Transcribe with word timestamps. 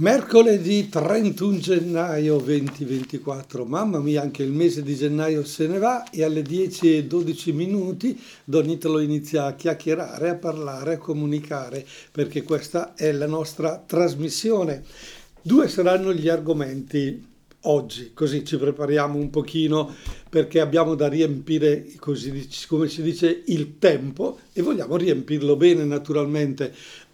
Mercoledì 0.00 0.88
31 0.88 1.58
gennaio 1.58 2.38
2024, 2.38 3.66
mamma 3.66 3.98
mia 3.98 4.22
anche 4.22 4.42
il 4.42 4.50
mese 4.50 4.82
di 4.82 4.96
gennaio 4.96 5.44
se 5.44 5.66
ne 5.66 5.76
va 5.76 6.08
e 6.08 6.24
alle 6.24 6.40
10 6.40 6.96
e 6.96 7.04
12 7.04 7.52
minuti 7.52 8.18
Don 8.42 8.66
Italo 8.70 9.00
inizia 9.00 9.44
a 9.44 9.54
chiacchierare, 9.54 10.30
a 10.30 10.36
parlare, 10.36 10.94
a 10.94 10.98
comunicare 10.98 11.84
perché 12.10 12.42
questa 12.44 12.94
è 12.94 13.12
la 13.12 13.26
nostra 13.26 13.76
trasmissione. 13.76 14.84
Due 15.42 15.68
saranno 15.68 16.14
gli 16.14 16.30
argomenti 16.30 17.28
oggi, 17.64 18.12
così 18.14 18.42
ci 18.44 18.56
prepariamo 18.56 19.18
un 19.18 19.28
pochino 19.28 19.94
perché 20.30 20.60
abbiamo 20.60 20.94
da 20.94 21.08
riempire, 21.08 21.86
così 21.98 22.48
come 22.66 22.88
si 22.88 23.02
dice, 23.02 23.42
il 23.46 23.78
tempo 23.78 24.38
e 24.52 24.62
vogliamo 24.62 24.96
riempirlo 24.96 25.56
bene 25.56 25.84
naturalmente 25.84 26.72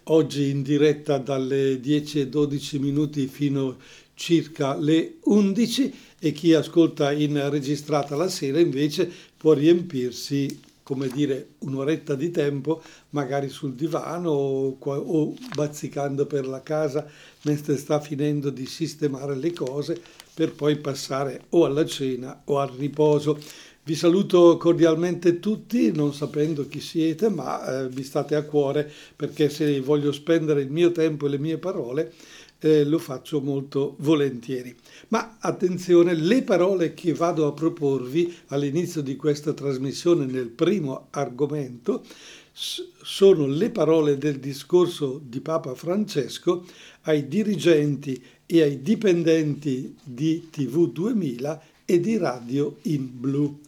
oggi 0.09 0.49
in 0.49 0.61
diretta 0.61 1.17
dalle 1.17 1.79
10 1.79 2.21
e 2.21 2.27
12 2.27 2.79
minuti 2.79 3.27
fino 3.27 3.77
circa 4.13 4.75
le 4.75 5.17
11 5.23 5.93
e 6.19 6.31
chi 6.31 6.53
ascolta 6.53 7.11
in 7.11 7.49
registrata 7.49 8.15
la 8.15 8.29
sera 8.29 8.59
invece 8.59 9.11
può 9.37 9.53
riempirsi 9.53 10.59
come 10.87 11.09
dire 11.09 11.49
un'oretta 11.59 12.15
di 12.15 12.31
tempo 12.31 12.81
magari 13.09 13.49
sul 13.49 13.73
divano 13.73 14.29
o, 14.29 14.77
o 14.79 15.33
bazzicando 15.53 16.25
per 16.25 16.47
la 16.47 16.63
casa 16.63 17.05
mentre 17.41 17.75
sta 17.75 17.99
finendo 17.99 18.49
di 18.49 18.65
sistemare 18.65 19.35
le 19.35 19.51
cose 19.51 20.01
per 20.33 20.53
poi 20.53 20.77
passare 20.77 21.41
o 21.49 21.65
alla 21.65 21.85
cena 21.85 22.43
o 22.45 22.59
al 22.59 22.69
riposo. 22.69 23.39
Vi 23.87 23.95
saluto 23.95 24.57
cordialmente 24.57 25.39
tutti, 25.39 25.93
non 25.93 26.13
sapendo 26.13 26.67
chi 26.67 26.81
siete, 26.81 27.29
ma 27.29 27.85
eh, 27.85 27.87
vi 27.87 28.03
state 28.03 28.35
a 28.35 28.43
cuore 28.43 28.91
perché 29.15 29.47
se 29.47 29.79
voglio 29.79 30.11
spendere 30.11 30.59
il 30.59 30.69
mio 30.69 30.91
tempo 30.91 31.25
e 31.25 31.29
le 31.29 31.37
mie 31.37 31.57
parole, 31.57 32.11
eh, 32.59 32.83
lo 32.83 32.99
faccio 32.99 33.39
molto 33.39 33.95
volentieri. 33.99 34.75
Ma 35.07 35.37
attenzione, 35.39 36.15
le 36.15 36.43
parole 36.43 36.93
che 36.93 37.13
vado 37.13 37.47
a 37.47 37.53
proporvi 37.53 38.35
all'inizio 38.47 39.01
di 39.01 39.15
questa 39.15 39.53
trasmissione 39.53 40.25
nel 40.25 40.49
primo 40.49 41.07
argomento 41.11 42.03
sono 42.51 43.47
le 43.47 43.69
parole 43.69 44.17
del 44.17 44.39
discorso 44.39 45.21
di 45.23 45.39
Papa 45.39 45.75
Francesco 45.75 46.65
ai 47.03 47.29
dirigenti 47.29 48.21
e 48.45 48.63
ai 48.63 48.81
dipendenti 48.81 49.95
di 50.03 50.49
TV 50.51 50.91
2000 50.91 51.61
e 51.85 52.01
di 52.01 52.17
Radio 52.17 52.79
in 52.81 53.09
Blu. 53.13 53.59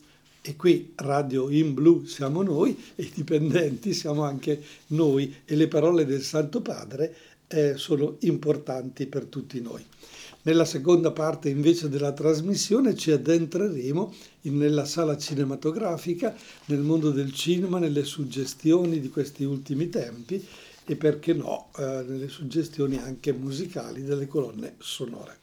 E 0.41 0.55
qui 0.55 0.93
Radio 0.95 1.49
in 1.49 1.73
Blu 1.73 2.05
siamo 2.05 2.41
noi 2.41 2.77
e 2.95 3.03
i 3.03 3.11
dipendenti 3.13 3.93
siamo 3.93 4.23
anche 4.23 4.61
noi 4.87 5.35
e 5.43 5.55
le 5.55 5.67
parole 5.67 6.05
del 6.05 6.21
Santo 6.21 6.61
Padre 6.61 7.13
eh, 7.47 7.75
sono 7.75 8.15
importanti 8.19 9.05
per 9.07 9.25
tutti 9.25 9.59
noi. 9.59 9.83
Nella 10.43 10.63
seconda 10.63 11.11
parte 11.11 11.49
invece 11.49 11.89
della 11.89 12.13
trasmissione 12.13 12.95
ci 12.95 13.11
addentreremo 13.11 14.13
in, 14.43 14.57
nella 14.57 14.85
sala 14.85 15.17
cinematografica, 15.17 16.33
nel 16.65 16.79
mondo 16.79 17.11
del 17.11 17.33
cinema, 17.33 17.77
nelle 17.77 18.05
suggestioni 18.05 19.01
di 19.01 19.09
questi 19.09 19.43
ultimi 19.43 19.89
tempi 19.89 20.43
e 20.85 20.95
perché 20.95 21.33
no, 21.33 21.67
eh, 21.77 22.03
nelle 22.07 22.29
suggestioni 22.29 22.97
anche 22.97 23.33
musicali 23.33 24.03
delle 24.03 24.27
colonne 24.27 24.75
sonore. 24.79 25.37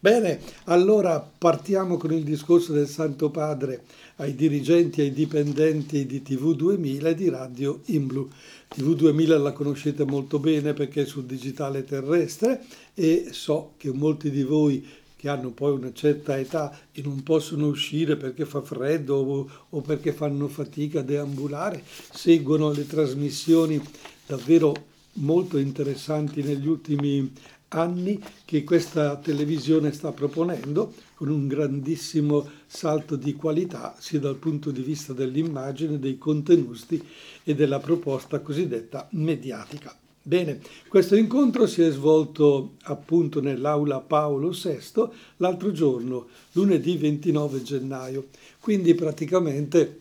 Bene, 0.00 0.40
allora 0.64 1.20
partiamo 1.20 1.96
con 1.96 2.12
il 2.12 2.22
discorso 2.22 2.72
del 2.72 2.88
Santo 2.88 3.30
Padre 3.30 3.82
ai 4.18 4.34
dirigenti 4.34 5.00
e 5.00 5.04
ai 5.04 5.12
dipendenti 5.12 6.06
di 6.06 6.22
TV 6.22 6.54
2000 6.54 7.08
e 7.08 7.14
di 7.14 7.28
Radio 7.28 7.80
in 7.86 8.06
Blu. 8.06 8.28
TV 8.68 8.94
2000 8.94 9.38
la 9.38 9.52
conoscete 9.52 10.04
molto 10.04 10.38
bene 10.38 10.72
perché 10.72 11.02
è 11.02 11.06
sul 11.06 11.24
digitale 11.24 11.84
terrestre 11.84 12.62
e 12.94 13.28
so 13.30 13.72
che 13.76 13.92
molti 13.92 14.30
di 14.30 14.42
voi 14.42 14.86
che 15.16 15.28
hanno 15.28 15.50
poi 15.50 15.72
una 15.72 15.92
certa 15.92 16.38
età 16.38 16.76
e 16.92 17.02
non 17.02 17.22
possono 17.24 17.66
uscire 17.66 18.16
perché 18.16 18.44
fa 18.44 18.62
freddo 18.62 19.16
o, 19.16 19.50
o 19.70 19.80
perché 19.80 20.12
fanno 20.12 20.46
fatica 20.46 21.00
a 21.00 21.02
deambulare, 21.02 21.82
seguono 22.12 22.70
le 22.70 22.86
trasmissioni 22.86 23.82
davvero 24.26 24.74
molto 25.14 25.58
interessanti 25.58 26.42
negli 26.42 26.68
ultimi 26.68 27.32
anni 27.68 28.22
che 28.44 28.64
questa 28.64 29.16
televisione 29.16 29.92
sta 29.92 30.12
proponendo 30.12 30.94
con 31.14 31.28
un 31.28 31.46
grandissimo 31.46 32.48
salto 32.66 33.16
di 33.16 33.34
qualità 33.34 33.94
sia 33.98 34.20
dal 34.20 34.36
punto 34.36 34.70
di 34.70 34.82
vista 34.82 35.12
dell'immagine, 35.12 35.98
dei 35.98 36.16
contenuti 36.18 37.04
e 37.42 37.54
della 37.54 37.78
proposta 37.78 38.40
cosiddetta 38.40 39.08
mediatica. 39.12 39.94
Bene, 40.22 40.60
questo 40.88 41.16
incontro 41.16 41.66
si 41.66 41.80
è 41.82 41.90
svolto 41.90 42.74
appunto 42.82 43.40
nell'aula 43.40 44.00
Paolo 44.00 44.50
VI 44.50 45.08
l'altro 45.36 45.72
giorno, 45.72 46.28
lunedì 46.52 46.96
29 46.96 47.62
gennaio, 47.62 48.26
quindi 48.60 48.94
praticamente 48.94 50.00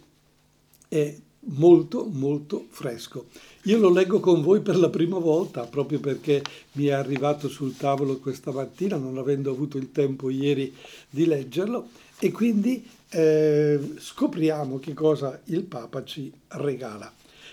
è 0.89 1.16
molto 1.39 2.05
molto 2.11 2.65
fresco. 2.69 3.27
Io 3.63 3.77
lo 3.77 3.91
leggo 3.91 4.19
con 4.19 4.41
voi 4.41 4.61
per 4.61 4.77
la 4.77 4.89
prima 4.89 5.17
volta 5.17 5.65
proprio 5.65 5.99
perché 5.99 6.41
mi 6.73 6.85
è 6.85 6.91
arrivato 6.91 7.47
sul 7.47 7.75
tavolo 7.75 8.17
questa 8.17 8.51
mattina 8.51 8.97
non 8.97 9.17
avendo 9.17 9.51
avuto 9.51 9.77
il 9.77 9.91
tempo 9.91 10.29
ieri 10.29 10.73
di 11.09 11.25
leggerlo 11.25 11.89
e 12.19 12.31
quindi 12.31 12.87
eh, 13.09 13.79
scopriamo 13.97 14.79
che 14.79 14.93
cosa 14.93 15.39
il 15.45 15.63
Papa 15.63 16.03
ci 16.03 16.31
regala. 16.49 17.11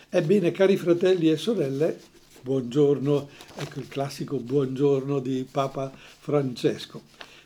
Ebbene 0.09 0.53
cari 0.53 0.77
fratelli 0.77 1.31
e 1.31 1.37
sorelle, 1.37 1.99
buongiorno, 2.41 3.29
ecco 3.57 3.81
il 3.81 3.89
classico 3.89 4.37
buongiorno 4.37 5.19
di 5.19 5.47
Papa 5.51 5.93
Francesco. 5.95 7.03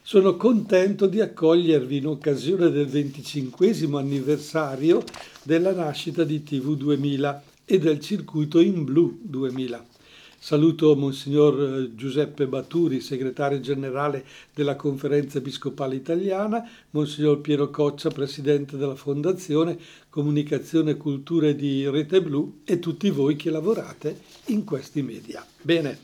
Sono 0.09 0.39
contento 0.39 1.07
di 1.07 1.21
accogliervi 1.21 1.99
in 1.99 2.07
occasione 2.07 2.71
del 2.71 2.87
25 2.87 3.75
anniversario 3.93 5.05
della 5.43 5.75
nascita 5.75 6.25
di 6.25 6.43
TV 6.43 6.75
2000 6.77 7.43
e 7.67 7.79
del 7.79 8.01
circuito 8.01 8.59
in 8.59 8.85
blu 8.85 9.19
2000. 9.21 9.85
Saluto 10.39 10.97
Monsignor 10.97 11.61
eh, 11.61 11.95
Giuseppe 11.95 12.47
Baturi, 12.47 13.03
segretario 13.03 13.61
generale 13.61 14.25
della 14.55 14.77
Conferenza 14.77 15.39
Episcopale 15.39 15.97
Italiana, 15.97 16.67
Monsignor 16.93 17.43
Piero 17.43 17.69
Coccia, 17.69 18.09
presidente 18.09 18.79
della 18.79 18.95
Fondazione 18.95 19.79
Comunicazione 20.09 20.93
e 20.93 20.97
Culture 20.97 21.55
di 21.55 21.87
Rete 21.87 22.23
Blu 22.23 22.61
e 22.65 22.79
tutti 22.79 23.11
voi 23.11 23.37
che 23.37 23.51
lavorate 23.51 24.21
in 24.47 24.65
questi 24.65 25.03
media. 25.03 25.45
Bene, 25.61 25.99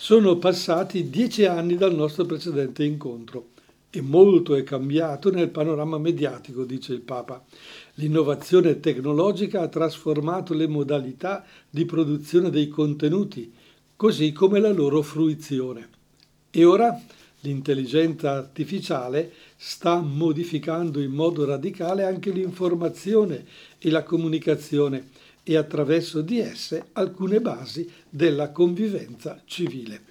sono 0.00 0.36
passati 0.36 1.10
dieci 1.10 1.44
anni 1.44 1.74
dal 1.74 1.92
nostro 1.92 2.24
precedente 2.24 2.84
incontro 2.84 3.48
e 3.90 4.00
molto 4.00 4.54
è 4.54 4.62
cambiato 4.62 5.28
nel 5.32 5.48
panorama 5.48 5.98
mediatico, 5.98 6.64
dice 6.64 6.92
il 6.92 7.00
Papa. 7.00 7.44
L'innovazione 7.94 8.78
tecnologica 8.78 9.60
ha 9.60 9.66
trasformato 9.66 10.54
le 10.54 10.68
modalità 10.68 11.44
di 11.68 11.84
produzione 11.84 12.48
dei 12.48 12.68
contenuti, 12.68 13.52
così 13.96 14.30
come 14.30 14.60
la 14.60 14.70
loro 14.70 15.02
fruizione. 15.02 15.88
E 16.48 16.64
ora 16.64 16.96
l'intelligenza 17.40 18.34
artificiale 18.34 19.32
sta 19.56 19.98
modificando 19.98 21.00
in 21.00 21.10
modo 21.10 21.44
radicale 21.44 22.04
anche 22.04 22.30
l'informazione 22.30 23.44
e 23.78 23.90
la 23.90 24.04
comunicazione 24.04 25.08
e 25.48 25.56
attraverso 25.56 26.20
di 26.20 26.40
esse 26.40 26.88
alcune 26.92 27.40
basi 27.40 27.90
della 28.10 28.50
convivenza 28.50 29.40
civile. 29.46 30.02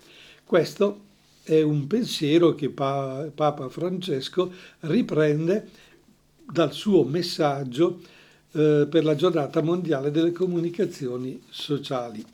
Questo 0.43 1.01
è 1.43 1.61
un 1.61 1.85
pensiero 1.85 2.55
che 2.55 2.69
Papa 2.69 3.69
Francesco 3.69 4.51
riprende 4.79 5.69
dal 6.51 6.73
suo 6.73 7.03
messaggio 7.03 8.01
eh, 8.53 8.87
per 8.89 9.03
la 9.03 9.13
giornata 9.13 9.61
mondiale 9.61 10.09
delle 10.09 10.31
comunicazioni 10.31 11.39
sociali. 11.51 12.25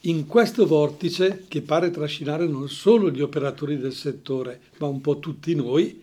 In 0.00 0.26
questo 0.26 0.66
vortice, 0.66 1.44
che 1.48 1.62
pare 1.62 1.90
trascinare 1.90 2.46
non 2.46 2.68
solo 2.68 3.10
gli 3.10 3.22
operatori 3.22 3.78
del 3.78 3.94
settore, 3.94 4.60
ma 4.80 4.88
un 4.88 5.00
po' 5.00 5.18
tutti 5.18 5.54
noi, 5.54 6.02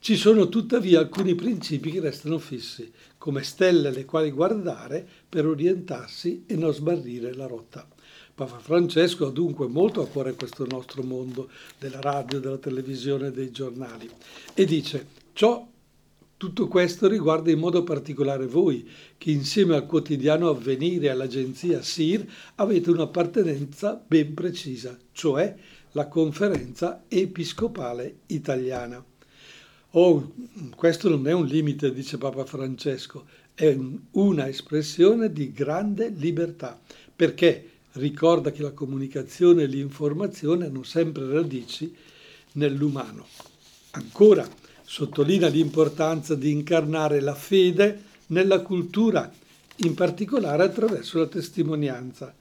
ci 0.00 0.16
sono 0.16 0.48
tuttavia 0.48 1.00
alcuni 1.00 1.34
principi 1.34 1.90
che 1.90 2.00
restano 2.00 2.38
fissi, 2.38 2.90
come 3.18 3.42
stelle 3.42 3.88
alle 3.88 4.04
quali 4.04 4.30
guardare 4.30 5.06
per 5.28 5.46
orientarsi 5.46 6.44
e 6.46 6.54
non 6.54 6.72
sbarrire 6.72 7.34
la 7.34 7.46
rotta. 7.46 7.86
Papa 8.34 8.60
Francesco 8.60 9.26
ha 9.26 9.30
dunque 9.30 9.66
molto 9.66 10.00
a 10.00 10.06
cuore 10.06 10.34
questo 10.34 10.64
nostro 10.64 11.02
mondo 11.02 11.50
della 11.78 12.00
radio, 12.00 12.38
della 12.38 12.58
televisione 12.58 13.32
dei 13.32 13.50
giornali 13.50 14.08
e 14.54 14.64
dice 14.64 15.06
ciò 15.32 15.66
tutto 16.38 16.68
questo 16.68 17.08
riguarda 17.08 17.50
in 17.50 17.58
modo 17.58 17.82
particolare 17.82 18.46
voi, 18.46 18.88
che 19.18 19.32
insieme 19.32 19.74
al 19.74 19.86
quotidiano 19.86 20.48
Avvenire 20.48 21.06
e 21.06 21.08
all'agenzia 21.08 21.82
SIR 21.82 22.24
avete 22.54 22.92
un'appartenenza 22.92 24.00
ben 24.06 24.34
precisa, 24.34 24.96
cioè 25.10 25.52
la 25.92 26.06
Conferenza 26.06 27.02
Episcopale 27.08 28.18
Italiana. 28.26 29.04
Oh, 29.92 30.34
questo 30.76 31.08
non 31.08 31.26
è 31.26 31.32
un 31.32 31.46
limite, 31.46 31.94
dice 31.94 32.18
Papa 32.18 32.44
Francesco, 32.44 33.24
è 33.54 33.74
una 34.10 34.46
espressione 34.46 35.32
di 35.32 35.50
grande 35.50 36.10
libertà, 36.14 36.78
perché 37.16 37.70
ricorda 37.92 38.50
che 38.50 38.60
la 38.60 38.72
comunicazione 38.72 39.62
e 39.62 39.66
l'informazione 39.66 40.66
hanno 40.66 40.82
sempre 40.82 41.32
radici 41.32 41.94
nell'umano. 42.52 43.26
Ancora, 43.92 44.46
sottolinea 44.82 45.48
l'importanza 45.48 46.34
di 46.34 46.50
incarnare 46.50 47.20
la 47.20 47.34
fede 47.34 48.02
nella 48.26 48.60
cultura, 48.60 49.32
in 49.76 49.94
particolare 49.94 50.64
attraverso 50.64 51.18
la 51.18 51.28
testimonianza, 51.28 52.34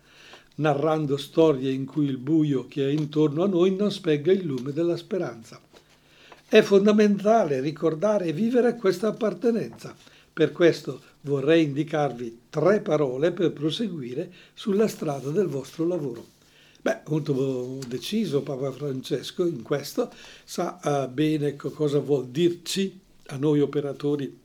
narrando 0.56 1.16
storie 1.16 1.72
in 1.72 1.86
cui 1.86 2.08
il 2.08 2.18
buio 2.18 2.68
che 2.68 2.90
è 2.90 2.92
intorno 2.92 3.44
a 3.44 3.48
noi 3.48 3.74
non 3.74 3.90
spegga 3.90 4.34
il 4.34 4.44
lume 4.44 4.74
della 4.74 4.98
speranza. 4.98 5.62
È 6.50 6.62
fondamentale 6.62 7.60
ricordare 7.60 8.28
e 8.28 8.32
vivere 8.32 8.78
questa 8.78 9.10
appartenenza. 9.10 9.94
Per 10.32 10.54
questo 10.54 11.02
vorrei 11.22 11.66
indicarvi 11.66 12.44
tre 12.50 12.80
parole 12.80 13.34
per 13.34 13.52
proseguire 13.52 14.32
sulla 14.54 14.88
strada 14.88 15.30
del 15.30 15.48
vostro 15.48 15.86
lavoro. 15.86 16.26
Beh, 16.82 17.00
molto 17.08 17.80
deciso 17.86 18.44
Papa 18.44 18.72
Francesco 18.72 19.46
in 19.46 19.62
questo, 19.62 20.10
sa 20.46 20.80
uh, 20.82 21.12
bene 21.12 21.58
cosa 21.58 22.00
vuol 22.00 22.28
dirci 22.28 22.98
a 23.26 23.36
noi 23.36 23.60
operatori 23.60 24.40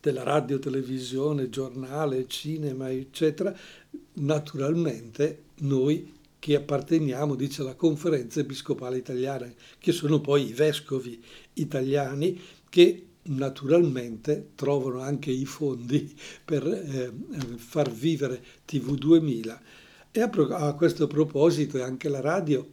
della 0.00 0.22
radio, 0.22 0.60
televisione, 0.60 1.50
giornale, 1.50 2.28
cinema, 2.28 2.92
eccetera, 2.92 3.52
naturalmente 4.14 5.42
noi 5.62 6.20
che 6.42 6.56
apparteniamo, 6.56 7.36
dice 7.36 7.62
la 7.62 7.76
conferenza 7.76 8.40
episcopale 8.40 8.96
italiana, 8.96 9.48
che 9.78 9.92
sono 9.92 10.20
poi 10.20 10.48
i 10.48 10.52
vescovi 10.52 11.22
italiani 11.52 12.36
che 12.68 13.06
naturalmente 13.26 14.48
trovano 14.56 15.02
anche 15.02 15.30
i 15.30 15.44
fondi 15.44 16.12
per 16.44 16.66
eh, 16.66 17.12
far 17.58 17.92
vivere 17.92 18.42
TV 18.64 18.96
2000. 18.96 19.62
E 20.10 20.20
a, 20.20 20.28
pro- 20.28 20.52
a 20.52 20.74
questo 20.74 21.06
proposito 21.06 21.80
anche 21.80 22.08
la 22.08 22.20
radio, 22.20 22.70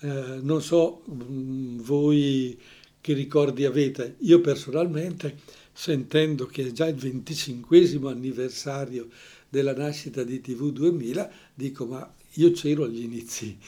eh, 0.00 0.40
non 0.42 0.60
so 0.60 1.04
mh, 1.04 1.22
mm, 1.22 1.78
voi 1.78 2.58
che 3.00 3.12
ricordi 3.12 3.64
avete, 3.64 4.16
io 4.22 4.40
personalmente 4.40 5.38
sentendo 5.72 6.46
che 6.46 6.66
è 6.66 6.72
già 6.72 6.88
il 6.88 6.96
25 6.96 8.10
anniversario 8.10 9.06
della 9.48 9.74
nascita 9.74 10.24
di 10.24 10.40
TV 10.40 10.72
2000, 10.72 11.30
dico 11.54 11.86
ma 11.86 12.14
io 12.34 12.50
c'ero 12.52 12.84
agli 12.84 13.02
inizi, 13.02 13.58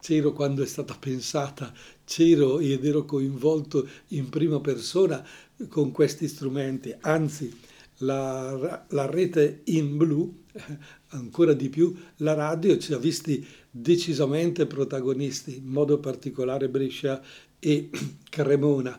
c'ero 0.00 0.32
quando 0.32 0.62
è 0.62 0.66
stata 0.66 0.96
pensata, 0.98 1.72
c'ero 2.04 2.58
ed 2.60 2.84
ero 2.84 3.04
coinvolto 3.04 3.88
in 4.08 4.28
prima 4.28 4.60
persona 4.60 5.26
con 5.68 5.92
questi 5.92 6.28
strumenti, 6.28 6.94
anzi 7.00 7.52
la, 7.98 8.84
la 8.88 9.06
rete 9.06 9.62
in 9.64 9.96
blu, 9.96 10.42
ancora 11.08 11.52
di 11.52 11.68
più, 11.68 11.94
la 12.16 12.34
radio 12.34 12.76
ci 12.78 12.92
ha 12.92 12.98
visti 12.98 13.46
decisamente 13.70 14.66
protagonisti, 14.66 15.56
in 15.56 15.66
modo 15.66 15.98
particolare 15.98 16.68
Brescia 16.68 17.22
e 17.58 17.90
Cremona. 18.28 18.98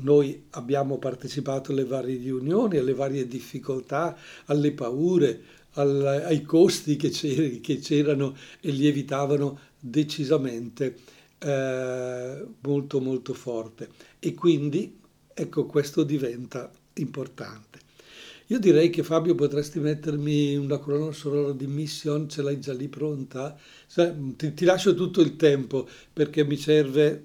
Noi 0.00 0.44
abbiamo 0.50 0.98
partecipato 0.98 1.72
alle 1.72 1.84
varie 1.84 2.16
riunioni, 2.16 2.78
alle 2.78 2.94
varie 2.94 3.26
difficoltà, 3.28 4.16
alle 4.46 4.72
paure, 4.72 5.40
al, 5.78 6.22
ai 6.26 6.42
costi 6.42 6.96
che, 6.96 7.10
c'erano 7.10 8.36
e 8.60 8.70
lievitavano 8.70 9.58
decisamente 9.78 10.96
eh, 11.38 12.46
molto 12.60 13.00
molto 13.00 13.34
forte. 13.34 13.88
E 14.18 14.34
quindi 14.34 14.98
ecco 15.32 15.66
questo 15.66 16.02
diventa 16.02 16.70
importante. 16.94 17.86
Io 18.50 18.58
direi 18.58 18.88
che 18.88 19.02
Fabio 19.02 19.34
potresti 19.34 19.78
mettermi 19.78 20.56
una 20.56 20.78
colonna 20.78 21.12
sonora 21.12 21.52
di 21.52 21.66
Mission, 21.66 22.30
ce 22.30 22.40
l'hai 22.40 22.58
già 22.58 22.72
lì 22.72 22.88
pronta? 22.88 23.56
Ti, 23.92 24.54
ti 24.54 24.64
lascio 24.64 24.94
tutto 24.94 25.20
il 25.20 25.36
tempo 25.36 25.86
perché 26.12 26.44
mi 26.44 26.56
serve 26.56 27.24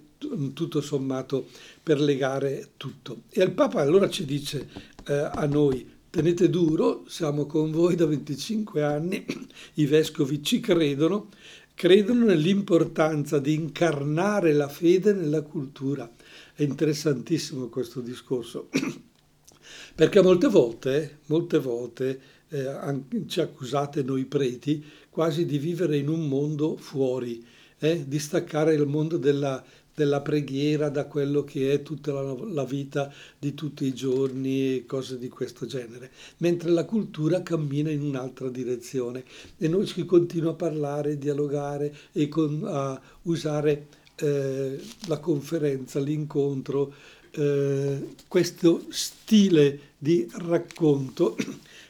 tutto 0.54 0.82
sommato 0.82 1.48
per 1.82 2.00
legare 2.00 2.72
tutto. 2.76 3.24
E 3.30 3.42
il 3.42 3.52
Papa 3.52 3.82
allora 3.82 4.10
ci 4.10 4.26
dice 4.26 4.68
eh, 5.08 5.14
a 5.14 5.46
noi, 5.46 5.90
tenete 6.14 6.48
duro, 6.48 7.06
siamo 7.08 7.48
con 7.48 7.72
voi 7.72 7.96
da 7.96 8.06
25 8.06 8.84
anni, 8.84 9.26
i 9.82 9.88
vescovi 9.88 10.44
ci 10.44 10.60
credono, 10.60 11.30
credono 11.74 12.26
nell'importanza 12.26 13.40
di 13.40 13.56
incarnare 13.56 14.54
la 14.54 14.68
fede 14.68 15.12
nella 15.12 15.42
cultura. 15.42 16.08
È 16.54 16.62
interessantissimo 16.62 17.68
questo 17.68 18.00
discorso, 18.00 18.70
perché 19.96 20.22
molte 20.22 20.50
volte, 20.50 21.18
molte 21.26 21.58
volte 21.58 22.22
eh, 22.48 23.04
ci 23.26 23.42
accusate 23.42 24.04
noi 24.04 24.26
preti 24.26 24.86
quasi 25.10 25.48
di 25.48 25.58
vivere 25.58 25.98
in 25.98 26.10
un 26.10 26.28
mondo 26.28 26.78
fuori, 26.78 27.44
eh, 27.80 28.08
di 28.08 28.20
staccare 28.20 28.76
il 28.76 28.86
mondo 28.86 29.18
della 29.18 29.64
della 29.96 30.22
preghiera 30.22 30.90
da 30.90 31.06
quello 31.06 31.44
che 31.44 31.72
è 31.72 31.82
tutta 31.84 32.12
la, 32.12 32.36
la, 32.48 32.64
vita 32.64 33.12
di 33.38 33.54
tutti 33.54 33.86
i 33.86 33.94
giorni 33.94 34.78
e 34.78 34.86
cose 34.86 35.18
di 35.20 35.30
questo 35.30 35.66
genere, 35.66 36.12
mentre 36.38 36.72
la 36.72 36.86
cultura 36.86 37.44
cammina 37.44 37.92
in 37.92 38.02
un'altra 38.02 38.50
direzione 38.50 39.24
e 39.58 39.68
noi 39.68 39.86
si 39.86 40.06
continua 40.06 40.52
a 40.52 40.56
parlare, 40.56 41.18
dialogare 41.18 41.94
e 42.12 42.28
con, 42.28 42.64
a 42.66 43.00
usare 43.24 43.88
eh, 44.16 44.80
la 45.08 45.20
conferenza, 45.20 46.00
l'incontro, 46.00 46.94
eh, 47.32 48.16
questo 48.28 48.86
stile 48.90 49.80
di 49.98 50.28
racconto 50.34 51.36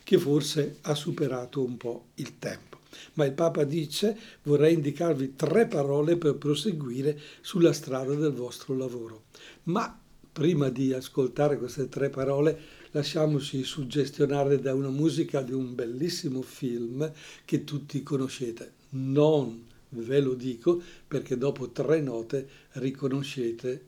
che 0.03 0.17
forse 0.17 0.77
ha 0.81 0.95
superato 0.95 1.63
un 1.63 1.77
po' 1.77 2.05
il 2.15 2.37
tempo 2.37 2.72
ma 3.13 3.25
il 3.25 3.33
Papa 3.33 3.63
dice 3.63 4.17
vorrei 4.43 4.73
indicarvi 4.73 5.35
tre 5.35 5.67
parole 5.67 6.17
per 6.17 6.35
proseguire 6.35 7.19
sulla 7.41 7.73
strada 7.73 8.13
del 8.13 8.33
vostro 8.33 8.75
lavoro. 8.75 9.25
Ma 9.63 9.99
prima 10.31 10.69
di 10.69 10.93
ascoltare 10.93 11.57
queste 11.57 11.89
tre 11.89 12.09
parole 12.09 12.59
lasciamoci 12.91 13.63
suggestionare 13.63 14.59
da 14.59 14.73
una 14.73 14.89
musica 14.89 15.41
di 15.41 15.53
un 15.53 15.75
bellissimo 15.75 16.41
film 16.41 17.11
che 17.45 17.63
tutti 17.63 18.01
conoscete. 18.03 18.73
Non 18.89 19.65
ve 19.89 20.19
lo 20.19 20.33
dico 20.33 20.81
perché 21.07 21.37
dopo 21.37 21.69
tre 21.69 22.01
note 22.01 22.47
riconoscete 22.73 23.85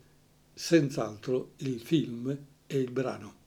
senz'altro 0.54 1.52
il 1.58 1.80
film 1.80 2.36
e 2.68 2.78
il 2.78 2.92
brano. 2.92 3.44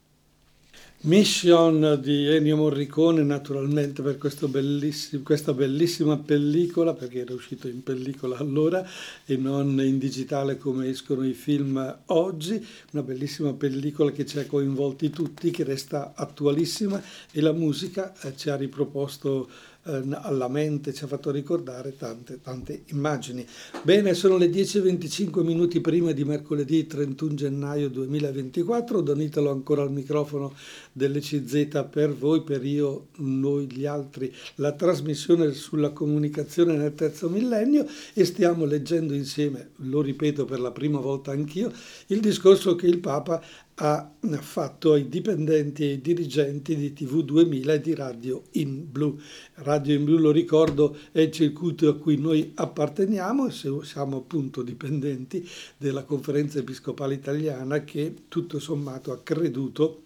Mission 1.03 2.01
di 2.03 2.27
Ennio 2.27 2.57
Morricone 2.57 3.23
naturalmente 3.23 4.03
per 4.03 4.19
bellissimo, 4.49 5.23
questa 5.23 5.53
bellissima 5.53 6.19
pellicola 6.19 6.93
perché 6.93 7.21
era 7.21 7.35
uscito 7.35 7.69
in 7.69 7.85
pellicola 7.85 8.37
allora 8.37 8.85
e 9.25 9.37
non 9.37 9.81
in 9.81 9.99
digitale 9.99 10.59
come 10.59 10.89
escono 10.89 11.25
i 11.25 11.35
film 11.35 11.99
oggi, 12.07 12.67
una 12.91 13.05
bellissima 13.05 13.53
pellicola 13.53 14.11
che 14.11 14.27
ci 14.27 14.41
ha 14.41 14.47
coinvolti 14.47 15.11
tutti, 15.11 15.53
che 15.53 15.63
resta 15.63 16.15
attualissima 16.17 17.01
e 17.31 17.41
la 17.43 17.53
musica 17.53 18.13
eh, 18.23 18.37
ci 18.37 18.51
ha 18.51 18.57
riproposto 18.57 19.49
eh, 19.89 20.03
alla 20.21 20.49
mente, 20.49 20.93
ci 20.93 21.05
ha 21.05 21.07
fatto 21.07 21.31
ricordare 21.31 21.97
tante, 21.97 22.41
tante 22.43 22.83
immagini. 22.89 23.47
Bene, 23.83 24.13
sono 24.13 24.37
le 24.37 24.49
10.25 24.49 25.43
minuti 25.43 25.81
prima 25.81 26.13
di 26.13 26.25
mercoledì 26.25 26.87
31 26.87 27.35
gennaio 27.35 27.89
2024, 27.89 29.01
Don 29.01 29.23
Italo 29.23 29.51
ancora 29.51 29.83
al 29.83 29.91
microfono 29.91 30.55
dell'ECZ 30.93 31.87
per 31.91 32.15
voi, 32.15 32.43
per 32.43 32.65
io, 32.65 33.07
noi 33.17 33.71
gli 33.71 33.87
altri, 33.87 34.33
la 34.57 34.73
trasmissione 34.73 35.53
sulla 35.53 35.91
comunicazione 35.91 36.77
nel 36.77 36.95
terzo 36.95 37.31
millennio 37.31 37.87
e 38.13 38.25
stiamo 38.27 38.67
leggendo 38.67 39.15
insieme, 39.15 39.71
lo 39.77 40.03
ripeto 40.03 40.45
per 40.45 40.61
la 40.61 40.71
prima 40.71 41.01
volta 41.01 41.31
anch'io, 41.31 41.73
il 42.09 42.21
discorso 42.21 42.77
che 42.77 42.87
il 42.87 42.99
Papa 42.99 43.43
ha 43.81 44.11
fatto 44.41 44.93
ai 44.93 45.09
dipendenti 45.09 45.85
e 45.85 45.91
ai 45.91 46.01
dirigenti 46.01 46.75
di 46.75 46.93
TV 46.93 47.23
2000 47.23 47.75
e 47.75 47.81
di 47.81 47.95
Radio 47.95 48.43
in 48.53 48.91
Blu. 48.91 49.19
Radio 49.55 49.95
in 49.95 50.05
Blu, 50.05 50.19
lo 50.19 50.33
ricordo, 50.33 50.97
è 51.13 51.21
il 51.21 51.31
circuito 51.31 51.89
a 51.89 51.97
cui 51.97 52.17
noi 52.17 52.51
apparteniamo 52.55 53.47
e 53.47 53.53
siamo 53.53 54.17
appunto 54.17 54.63
dipendenti 54.63 55.49
della 55.77 56.03
conferenza 56.03 56.59
episcopale 56.59 57.15
italiana 57.15 57.85
che 57.85 58.15
tutto 58.27 58.59
sommato 58.59 59.13
ha 59.13 59.21
creduto 59.23 60.03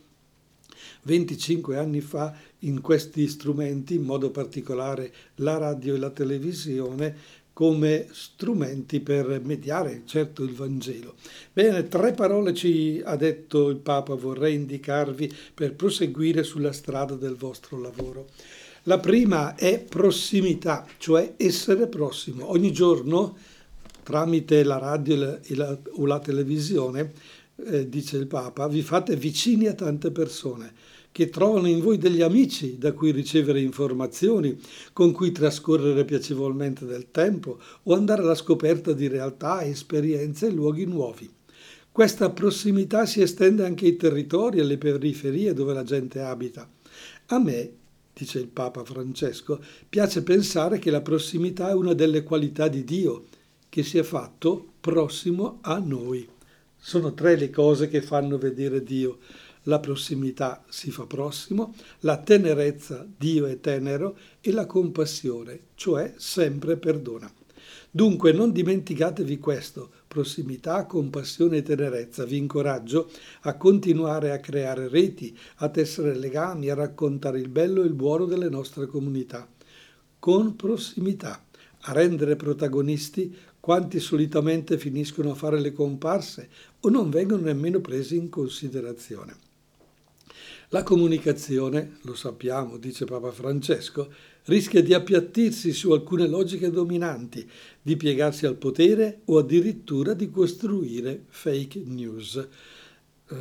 25 1.05 1.77
anni 1.79 2.01
fa 2.01 2.35
in 2.61 2.81
questi 2.81 3.27
strumenti, 3.27 3.95
in 3.95 4.03
modo 4.03 4.31
particolare 4.31 5.13
la 5.37 5.57
radio 5.57 5.95
e 5.95 5.99
la 5.99 6.11
televisione, 6.11 7.17
come 7.53 8.07
strumenti 8.13 9.01
per 9.01 9.41
mediare 9.45 10.03
certo 10.07 10.43
il 10.43 10.53
Vangelo. 10.53 11.15
Bene, 11.53 11.87
tre 11.89 12.13
parole 12.13 12.55
ci 12.55 13.03
ha 13.05 13.17
detto 13.17 13.69
il 13.69 13.77
Papa 13.77 14.15
vorrei 14.15 14.55
indicarvi 14.55 15.33
per 15.53 15.75
proseguire 15.75 16.43
sulla 16.43 16.73
strada 16.73 17.15
del 17.15 17.35
vostro 17.35 17.79
lavoro. 17.79 18.29
La 18.85 18.99
prima 18.99 19.55
è 19.55 19.79
prossimità, 19.81 20.87
cioè 20.99 21.35
essere 21.37 21.87
prossimo. 21.87 22.51
Ogni 22.51 22.73
giorno, 22.73 23.37
tramite 24.03 24.65
la 24.65 24.79
radio 24.79 25.41
e 25.43 25.55
la, 25.55 25.79
o 25.93 26.07
la 26.07 26.19
televisione, 26.19 27.13
eh, 27.65 27.89
dice 27.89 28.17
il 28.17 28.27
Papa, 28.27 28.67
vi 28.67 28.83
fate 28.83 29.15
vicini 29.15 29.67
a 29.67 29.75
tante 29.75 30.11
persone 30.11 30.73
che 31.13 31.29
trovano 31.29 31.69
in 31.69 31.81
voi 31.81 31.99
degli 31.99 32.23
amici 32.23 32.79
da 32.79 32.93
cui 32.93 33.13
ricevere 33.13 33.61
informazioni, 33.61 34.59
con 34.93 35.13
cui 35.13 35.31
trascorrere 35.31 36.05
piacevolmente 36.05 36.87
del 36.87 37.11
tempo 37.11 37.61
o 37.85 37.95
andare 37.95 38.23
alla 38.23 38.35
scoperta 38.35 38.93
di 38.93 39.07
realtà, 39.07 39.63
esperienze 39.63 40.47
e 40.47 40.51
luoghi 40.51 40.87
nuovi. 40.87 41.31
Questa 41.93 42.31
prossimità 42.31 43.05
si 43.05 43.21
estende 43.21 43.67
anche 43.67 43.85
ai 43.85 43.97
territori 43.97 44.59
e 44.59 44.63
alle 44.63 44.79
periferie 44.79 45.53
dove 45.53 45.75
la 45.75 45.85
gente 45.85 46.21
abita. 46.21 46.67
A 47.27 47.39
me, 47.39 47.71
dice 48.15 48.39
il 48.39 48.49
Papa 48.49 48.83
Francesco, 48.83 49.63
piace 49.89 50.23
pensare 50.23 50.79
che 50.79 50.91
la 50.91 51.03
prossimità 51.03 51.69
è 51.69 51.75
una 51.75 51.93
delle 51.93 52.23
qualità 52.23 52.69
di 52.69 52.83
Dio, 52.83 53.25
che 53.69 53.83
si 53.83 53.99
è 53.99 54.03
fatto 54.03 54.73
prossimo 54.81 55.59
a 55.61 55.79
noi. 55.79 56.27
Sono 56.79 57.13
tre 57.13 57.37
le 57.37 57.51
cose 57.51 57.89
che 57.89 58.01
fanno 58.01 58.39
vedere 58.39 58.83
Dio. 58.83 59.19
La 59.65 59.79
prossimità 59.79 60.65
si 60.69 60.91
fa 60.91 61.07
prossimo, 61.07 61.75
la 62.01 62.19
tenerezza, 62.19 63.07
Dio 63.17 63.47
è 63.47 63.61
tenero, 63.61 64.17
e 64.41 64.51
la 64.51 64.67
compassione, 64.67 65.61
cioè 65.75 66.15
sempre 66.17 66.77
perdona. 66.77 67.33
Dunque 67.95 68.33
non 68.33 68.53
dimenticatevi 68.53 69.39
questo, 69.39 69.91
prossimità, 70.09 70.87
compassione 70.87 71.59
e 71.59 71.63
tenerezza. 71.63 72.25
Vi 72.25 72.39
incoraggio 72.39 73.11
a 73.43 73.57
continuare 73.57 74.33
a 74.33 74.41
creare 74.41 74.89
reti, 74.89 75.37
a 75.57 75.69
tessere 75.69 76.17
legami, 76.17 76.71
a 76.71 76.75
raccontare 76.75 77.39
il 77.39 77.49
bello 77.49 77.83
e 77.83 77.87
il 77.87 77.93
buono 77.93 78.25
delle 78.25 78.49
nostre 78.49 78.87
comunità. 78.87 79.47
Con 80.19 80.57
prossimità, 80.57 81.45
a 81.83 81.93
rendere 81.93 82.35
protagonisti 82.35 83.37
quanti 83.61 84.01
solitamente 84.01 84.79
finiscono 84.79 85.31
a 85.31 85.35
fare 85.35 85.61
le 85.61 85.73
comparse 85.73 86.49
o 86.81 86.89
non 86.89 87.11
vengono 87.11 87.43
nemmeno 87.43 87.81
presi 87.81 88.17
in 88.17 88.29
considerazione. 88.29 89.51
La 90.73 90.83
comunicazione, 90.83 91.99
lo 92.05 92.15
sappiamo, 92.15 92.79
dice 92.79 93.05
Papa 93.05 93.31
Francesco, 93.31 94.11
rischia 94.45 94.83
di 94.83 94.95
appiattirsi 94.95 95.71
su 95.71 95.91
alcune 95.91 96.27
logiche 96.27 96.71
dominanti, 96.71 97.47
di 97.83 97.95
piegarsi 97.95 98.47
al 98.47 98.57
potere 98.57 99.21
o 99.27 99.37
addirittura 99.37 100.15
di 100.15 100.31
costruire 100.31 101.25
fake 101.29 101.83
news, 101.85 102.49
eh, 103.29 103.37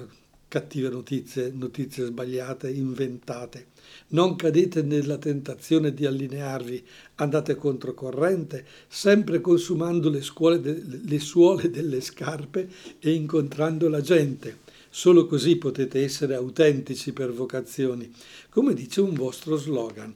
cattive 0.50 0.90
notizie, 0.90 1.54
notizie 1.56 2.04
sbagliate, 2.04 2.70
inventate. 2.70 3.68
Non 4.10 4.36
cadete 4.36 4.82
nella 4.82 5.18
tentazione 5.18 5.94
di 5.94 6.06
allinearvi, 6.06 6.86
andate 7.16 7.56
controcorrente, 7.56 8.66
sempre 8.90 9.40
consumando 9.40 10.10
le, 10.10 10.20
de- 10.60 10.84
le 11.06 11.20
suole 11.20 11.70
delle 11.70 12.02
scarpe 12.02 12.68
e 13.00 13.14
incontrando 13.14 13.88
la 13.88 14.02
gente. 14.02 14.70
Solo 14.94 15.26
così 15.26 15.56
potete 15.56 16.04
essere 16.04 16.36
autentici 16.36 17.14
per 17.14 17.32
vocazioni, 17.32 18.14
come 18.50 18.74
dice 18.74 19.00
un 19.00 19.14
vostro 19.14 19.56
slogan. 19.56 20.14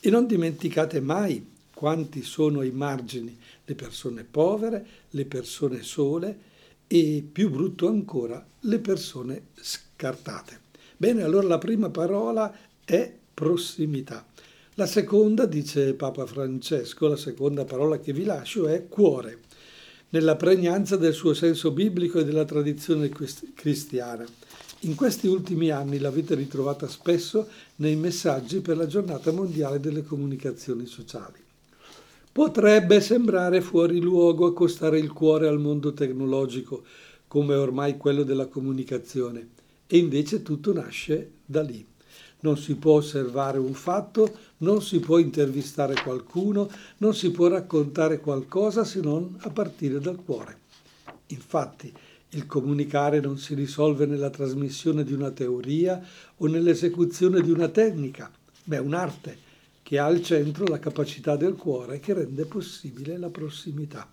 E 0.00 0.10
non 0.10 0.26
dimenticate 0.26 1.00
mai 1.00 1.46
quanti 1.72 2.22
sono 2.22 2.58
ai 2.58 2.72
margini 2.72 3.38
le 3.64 3.74
persone 3.76 4.24
povere, 4.24 4.84
le 5.10 5.26
persone 5.26 5.84
sole 5.84 6.38
e, 6.88 7.24
più 7.30 7.50
brutto 7.50 7.86
ancora, 7.86 8.44
le 8.62 8.78
persone 8.80 9.46
scartate. 9.54 10.60
Bene, 10.96 11.22
allora 11.22 11.46
la 11.46 11.58
prima 11.58 11.90
parola 11.90 12.52
è 12.84 13.14
prossimità. 13.32 14.26
La 14.74 14.86
seconda, 14.86 15.46
dice 15.46 15.94
Papa 15.94 16.26
Francesco, 16.26 17.06
la 17.06 17.16
seconda 17.16 17.64
parola 17.64 18.00
che 18.00 18.12
vi 18.12 18.24
lascio 18.24 18.66
è 18.66 18.88
cuore 18.88 19.44
nella 20.16 20.34
pregnanza 20.34 20.96
del 20.96 21.12
suo 21.12 21.34
senso 21.34 21.72
biblico 21.72 22.18
e 22.18 22.24
della 22.24 22.46
tradizione 22.46 23.10
cristiana. 23.54 24.24
In 24.80 24.94
questi 24.94 25.26
ultimi 25.26 25.68
anni 25.68 25.98
l'avete 25.98 26.34
ritrovata 26.34 26.88
spesso 26.88 27.48
nei 27.76 27.96
messaggi 27.96 28.60
per 28.60 28.78
la 28.78 28.86
giornata 28.86 29.30
mondiale 29.30 29.78
delle 29.78 30.04
comunicazioni 30.04 30.86
sociali. 30.86 31.38
Potrebbe 32.32 33.02
sembrare 33.02 33.60
fuori 33.60 34.00
luogo 34.00 34.46
accostare 34.46 34.98
il 34.98 35.12
cuore 35.12 35.48
al 35.48 35.60
mondo 35.60 35.92
tecnologico, 35.92 36.84
come 37.28 37.54
ormai 37.54 37.98
quello 37.98 38.22
della 38.22 38.46
comunicazione, 38.46 39.48
e 39.86 39.98
invece 39.98 40.40
tutto 40.40 40.72
nasce 40.72 41.32
da 41.44 41.60
lì 41.60 41.84
non 42.40 42.56
si 42.56 42.76
può 42.76 42.94
osservare 42.94 43.58
un 43.58 43.72
fatto, 43.72 44.30
non 44.58 44.82
si 44.82 45.00
può 45.00 45.18
intervistare 45.18 45.94
qualcuno, 46.02 46.70
non 46.98 47.14
si 47.14 47.30
può 47.30 47.48
raccontare 47.48 48.20
qualcosa 48.20 48.84
se 48.84 49.00
non 49.00 49.36
a 49.40 49.50
partire 49.50 49.98
dal 50.00 50.22
cuore. 50.22 50.58
Infatti, 51.28 51.92
il 52.30 52.46
comunicare 52.46 53.20
non 53.20 53.38
si 53.38 53.54
risolve 53.54 54.06
nella 54.06 54.30
trasmissione 54.30 55.04
di 55.04 55.12
una 55.12 55.30
teoria 55.30 56.02
o 56.36 56.46
nell'esecuzione 56.46 57.40
di 57.40 57.50
una 57.50 57.68
tecnica, 57.68 58.30
ma 58.64 58.76
è 58.76 58.80
un'arte 58.80 59.44
che 59.82 59.98
ha 59.98 60.06
al 60.06 60.22
centro 60.22 60.66
la 60.66 60.78
capacità 60.78 61.36
del 61.36 61.54
cuore 61.54 62.00
che 62.00 62.12
rende 62.12 62.44
possibile 62.44 63.16
la 63.18 63.30
prossimità. 63.30 64.10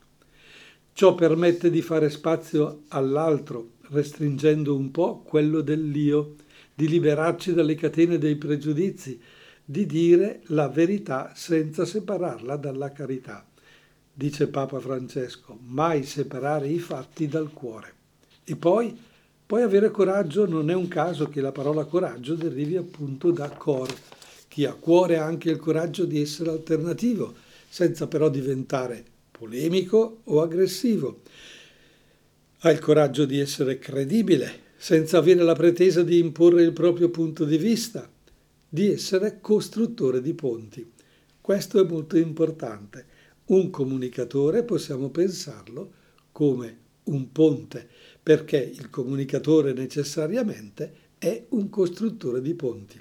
Ciò 0.93 1.15
permette 1.15 1.71
di 1.71 1.81
fare 1.81 2.11
spazio 2.11 2.83
all'altro, 2.89 3.71
restringendo 3.89 4.75
un 4.75 4.91
po' 4.91 5.23
quello 5.25 5.61
dell'io 5.61 6.35
di 6.75 6.87
liberarci 6.87 7.53
dalle 7.53 7.73
catene 7.73 8.19
dei 8.19 8.35
pregiudizi, 8.35 9.19
di 9.65 9.85
dire 9.85 10.41
la 10.47 10.67
verità 10.67 11.31
senza 11.35 11.85
separarla 11.85 12.57
dalla 12.57 12.91
carità. 12.91 13.45
Dice 14.13 14.47
Papa 14.47 14.79
Francesco, 14.79 15.57
mai 15.65 16.03
separare 16.03 16.67
i 16.67 16.79
fatti 16.79 17.27
dal 17.27 17.51
cuore. 17.51 17.93
E 18.43 18.55
poi, 18.55 18.95
poi 19.45 19.61
avere 19.61 19.89
coraggio 19.89 20.45
non 20.45 20.69
è 20.69 20.73
un 20.73 20.87
caso 20.87 21.29
che 21.29 21.41
la 21.41 21.51
parola 21.51 21.85
coraggio 21.85 22.35
derivi 22.35 22.75
appunto 22.75 23.31
da 23.31 23.49
cor. 23.49 23.91
Chi 24.47 24.65
ha 24.65 24.73
cuore 24.73 25.17
ha 25.17 25.25
anche 25.25 25.49
il 25.49 25.57
coraggio 25.57 26.05
di 26.05 26.21
essere 26.21 26.51
alternativo, 26.51 27.33
senza 27.67 28.07
però 28.07 28.29
diventare 28.29 29.03
polemico 29.31 30.19
o 30.25 30.41
aggressivo. 30.41 31.21
Ha 32.59 32.69
il 32.69 32.79
coraggio 32.79 33.25
di 33.25 33.39
essere 33.39 33.79
credibile, 33.79 34.61
senza 34.77 35.17
avere 35.17 35.41
la 35.43 35.55
pretesa 35.55 36.03
di 36.03 36.19
imporre 36.19 36.61
il 36.61 36.73
proprio 36.73 37.09
punto 37.09 37.45
di 37.45 37.57
vista, 37.57 38.07
di 38.73 38.91
essere 38.91 39.39
costruttore 39.39 40.19
di 40.19 40.33
ponti. 40.33 40.91
Questo 41.39 41.79
è 41.79 41.87
molto 41.87 42.17
importante. 42.17 43.05
Un 43.45 43.69
comunicatore 43.69 44.63
possiamo 44.63 45.11
pensarlo 45.11 45.91
come 46.31 46.77
un 47.03 47.31
ponte, 47.31 47.87
perché 48.23 48.57
il 48.57 48.89
comunicatore 48.89 49.73
necessariamente 49.73 50.91
è 51.19 51.45
un 51.49 51.69
costruttore 51.69 52.41
di 52.41 52.55
ponti. 52.55 52.99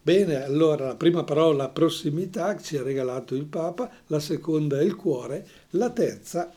Bene, 0.00 0.44
allora 0.44 0.86
la 0.86 0.96
prima 0.96 1.24
parola 1.24 1.68
prossimità 1.68 2.56
ci 2.56 2.76
ha 2.76 2.82
regalato 2.84 3.34
il 3.34 3.46
Papa, 3.46 3.90
la 4.06 4.20
seconda 4.20 4.78
è 4.78 4.84
il 4.84 4.94
cuore, 4.94 5.44
la 5.70 5.90
terza 5.90 6.48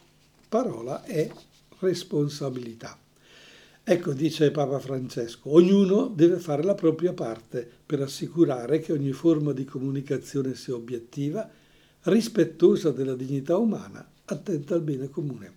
parola 0.48 1.04
è 1.04 1.28
responsabilità. 1.80 3.07
Ecco, 3.90 4.12
dice 4.12 4.52
Papa 4.52 4.80
Francesco, 4.80 5.54
ognuno 5.54 6.12
deve 6.14 6.40
fare 6.40 6.62
la 6.62 6.76
propria 6.76 7.14
parte 7.14 7.66
per 7.86 8.02
assicurare 8.02 8.82
che 8.82 8.92
ogni 8.92 9.14
forma 9.14 9.54
di 9.54 9.64
comunicazione 9.64 10.56
sia 10.56 10.76
obiettiva, 10.76 11.50
rispettosa 12.02 12.92
della 12.92 13.16
dignità 13.16 13.56
umana, 13.56 14.06
attenta 14.26 14.76
al 14.76 14.82
bene 14.82 15.10
comune. 15.10 15.54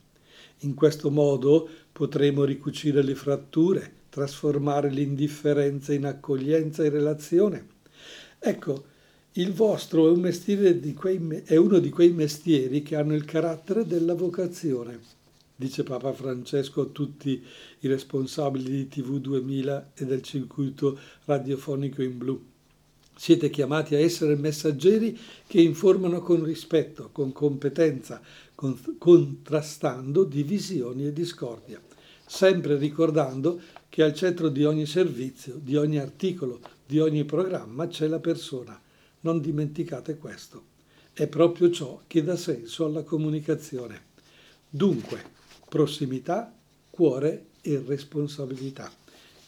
In 0.58 0.74
questo 0.74 1.10
modo 1.10 1.68
potremo 1.90 2.44
ricucire 2.44 3.02
le 3.02 3.16
fratture, 3.16 3.94
trasformare 4.10 4.90
l'indifferenza 4.90 5.92
in 5.92 6.04
accoglienza 6.04 6.84
e 6.84 6.88
relazione. 6.88 7.66
Ecco, 8.38 8.84
il 9.32 9.52
vostro 9.52 10.06
è, 10.06 10.10
un 10.12 10.94
quei, 10.94 11.42
è 11.46 11.56
uno 11.56 11.80
di 11.80 11.90
quei 11.90 12.12
mestieri 12.12 12.82
che 12.82 12.94
hanno 12.94 13.16
il 13.16 13.24
carattere 13.24 13.84
della 13.84 14.14
vocazione 14.14 15.18
dice 15.60 15.82
Papa 15.82 16.14
Francesco 16.14 16.80
a 16.80 16.86
tutti 16.86 17.44
i 17.80 17.86
responsabili 17.86 18.70
di 18.70 18.88
TV 18.88 19.18
2000 19.18 19.90
e 19.92 20.06
del 20.06 20.22
circuito 20.22 20.98
radiofonico 21.26 22.00
in 22.02 22.16
blu. 22.16 22.42
Siete 23.14 23.50
chiamati 23.50 23.94
a 23.94 23.98
essere 23.98 24.36
messaggeri 24.36 25.18
che 25.46 25.60
informano 25.60 26.22
con 26.22 26.42
rispetto, 26.42 27.10
con 27.12 27.32
competenza, 27.32 28.22
con, 28.54 28.96
contrastando 28.96 30.24
divisioni 30.24 31.04
e 31.04 31.12
discordia, 31.12 31.78
sempre 32.24 32.78
ricordando 32.78 33.60
che 33.90 34.02
al 34.02 34.14
centro 34.14 34.48
di 34.48 34.64
ogni 34.64 34.86
servizio, 34.86 35.60
di 35.62 35.76
ogni 35.76 35.98
articolo, 35.98 36.60
di 36.86 36.98
ogni 37.00 37.26
programma 37.26 37.86
c'è 37.86 38.06
la 38.06 38.18
persona. 38.18 38.80
Non 39.20 39.42
dimenticate 39.42 40.16
questo. 40.16 40.68
È 41.12 41.26
proprio 41.26 41.70
ciò 41.70 42.00
che 42.06 42.22
dà 42.22 42.36
senso 42.36 42.86
alla 42.86 43.02
comunicazione. 43.02 44.08
Dunque, 44.70 45.38
prossimità, 45.70 46.52
cuore 46.90 47.46
e 47.62 47.82
responsabilità. 47.86 48.90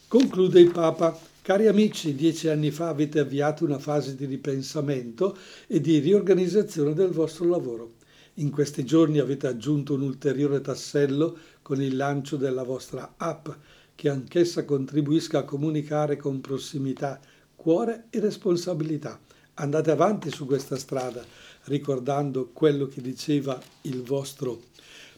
Conclude 0.07 0.59
il 0.59 0.71
Papa. 0.71 1.19
Cari 1.41 1.67
amici, 1.67 2.15
dieci 2.15 2.47
anni 2.47 2.71
fa 2.71 2.87
avete 2.87 3.19
avviato 3.19 3.65
una 3.65 3.77
fase 3.77 4.15
di 4.15 4.25
ripensamento 4.25 5.37
e 5.67 5.81
di 5.81 5.99
riorganizzazione 5.99 6.93
del 6.93 7.09
vostro 7.09 7.49
lavoro. 7.49 7.95
In 8.35 8.49
questi 8.49 8.85
giorni 8.85 9.19
avete 9.19 9.47
aggiunto 9.47 9.95
un 9.95 10.01
ulteriore 10.01 10.61
tassello 10.61 11.37
con 11.61 11.81
il 11.81 11.97
lancio 11.97 12.37
della 12.37 12.63
vostra 12.63 13.15
app 13.17 13.49
che 13.93 14.07
anch'essa 14.07 14.63
contribuisca 14.63 15.39
a 15.39 15.43
comunicare 15.43 16.15
con 16.15 16.39
prossimità, 16.39 17.19
cuore 17.55 18.05
e 18.09 18.21
responsabilità. 18.21 19.19
Andate 19.55 19.91
avanti 19.91 20.31
su 20.31 20.45
questa 20.45 20.77
strada, 20.77 21.23
ricordando 21.65 22.49
quello 22.53 22.87
che 22.87 23.01
diceva 23.01 23.61
il 23.81 24.01
vostro 24.01 24.61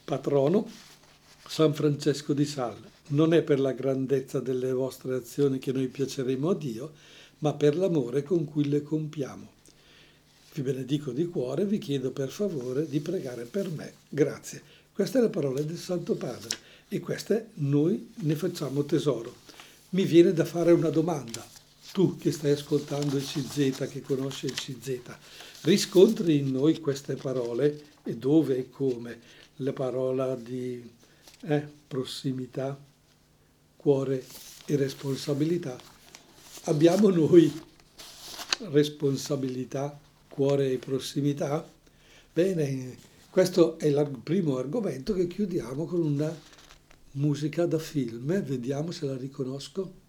patrono, 0.04 0.68
San 1.48 1.74
Francesco 1.74 2.34
di 2.34 2.46
Sales. 2.46 2.94
Non 3.08 3.34
è 3.34 3.44
per 3.44 3.60
la 3.60 3.72
grandezza 3.72 4.40
delle 4.40 4.72
vostre 4.72 5.16
azioni 5.16 5.60
che 5.60 5.72
noi 5.72 5.88
piaceremo 5.88 6.50
a 6.50 6.56
Dio, 6.56 6.92
ma 7.40 7.54
per 7.54 7.78
l'amore 7.78 8.24
con 8.24 8.46
cui 8.46 8.68
le 8.68 8.82
compiamo. 8.82 9.54
Vi 10.54 10.62
benedico 10.62 11.12
di 11.12 11.26
cuore 11.28 11.66
vi 11.66 11.78
chiedo 11.78 12.12
per 12.12 12.30
favore 12.30 12.88
di 12.88 13.00
pregare 13.00 13.44
per 13.44 13.70
me. 13.70 13.94
Grazie. 14.10 14.62
Queste 14.92 15.22
le 15.22 15.30
parole 15.30 15.66
del 15.66 15.78
Santo 15.78 16.16
Padre 16.16 16.58
e 16.88 17.00
queste 17.00 17.50
noi 17.56 18.12
ne 18.16 18.36
facciamo 18.36 18.84
tesoro. 18.86 19.36
Mi 19.90 20.04
viene 20.04 20.34
da 20.34 20.46
fare 20.46 20.72
una 20.72 20.90
domanda. 20.90 21.46
Tu 21.92 22.18
che 22.18 22.32
stai 22.32 22.52
ascoltando 22.52 23.18
il 23.18 23.24
CZ, 23.24 23.88
che 23.90 24.02
conosci 24.02 24.48
il 24.48 24.54
CZ, 24.54 25.00
riscontri 25.62 26.38
in 26.38 26.52
noi 26.52 26.80
queste 26.80 27.16
parole 27.16 27.82
e 28.04 28.16
dove 28.16 28.58
e 28.58 28.70
come? 28.70 29.20
La 29.58 29.74
parola 29.74 30.36
di 30.36 30.84
eh, 31.48 31.68
prossimità, 31.88 32.78
cuore 33.76 34.26
e 34.66 34.76
responsabilità. 34.76 35.78
Abbiamo 36.64 37.10
noi 37.10 37.52
responsabilità, 38.72 39.98
cuore 40.28 40.72
e 40.72 40.78
prossimità? 40.78 41.68
Bene, 42.34 42.98
questo 43.30 43.78
è 43.78 43.86
il 43.86 44.20
primo 44.24 44.58
argomento 44.58 45.14
che 45.14 45.28
chiudiamo 45.28 45.86
con 45.86 46.02
una 46.02 46.36
musica 47.12 47.66
da 47.66 47.80
film. 47.80 48.42
Vediamo 48.42 48.92
se 48.92 49.06
la 49.06 49.16
riconosco. 49.16 50.04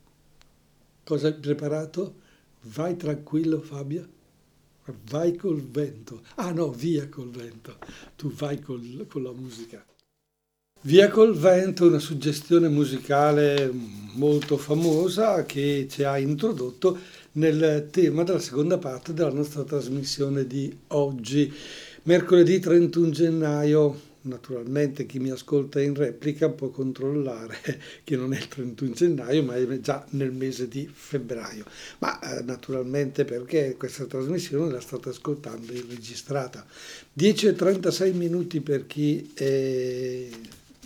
Cosa 1.05 1.28
hai 1.28 1.35
preparato? 1.35 2.25
Vai 2.62 2.97
tranquillo 2.97 3.61
Fabio. 3.61 4.14
Vai 5.11 5.37
col 5.37 5.62
vento. 5.62 6.23
Ah 6.37 6.52
no, 6.52 6.71
via 6.71 7.09
col 7.09 7.31
vento. 7.31 7.76
Tu 8.16 8.33
vai 8.33 8.61
col, 8.61 9.07
con 9.09 9.23
la 9.23 9.33
musica. 9.33 9.85
Via 10.87 11.09
col 11.09 11.37
vento, 11.37 11.88
una 11.88 11.99
suggestione 11.99 12.69
musicale 12.69 13.69
molto 14.12 14.57
famosa 14.57 15.45
che 15.45 15.88
ci 15.90 16.05
ha 16.05 16.16
introdotto 16.16 16.97
nel 17.33 17.88
tema 17.90 18.23
della 18.23 18.38
seconda 18.38 18.78
parte 18.78 19.12
della 19.12 19.33
nostra 19.33 19.64
trasmissione 19.64 20.47
di 20.47 20.73
oggi, 20.88 21.52
mercoledì 22.05 22.61
31 22.61 23.11
gennaio. 23.11 24.00
Naturalmente 24.21 25.07
chi 25.07 25.19
mi 25.19 25.31
ascolta 25.31 25.81
in 25.81 25.93
replica 25.93 26.50
può 26.50 26.69
controllare 26.69 27.59
che 28.05 28.14
non 28.14 28.33
è 28.33 28.38
il 28.38 28.47
31 28.47 28.93
gennaio, 28.93 29.43
ma 29.43 29.57
è 29.57 29.81
già 29.81 30.07
nel 30.11 30.31
mese 30.31 30.69
di 30.69 30.88
febbraio. 30.88 31.64
Ma 31.99 32.21
eh, 32.21 32.43
naturalmente 32.45 33.25
perché 33.25 33.75
questa 33.76 34.05
trasmissione 34.05 34.71
la 34.71 34.81
state 34.81 35.09
ascoltando 35.09 35.73
in 35.73 35.85
registrata. 35.88 36.64
10 37.12 37.47
e 37.49 37.55
36 37.55 38.12
minuti 38.12 38.61
per 38.61 38.87
chi 38.87 39.33
è 39.35 40.28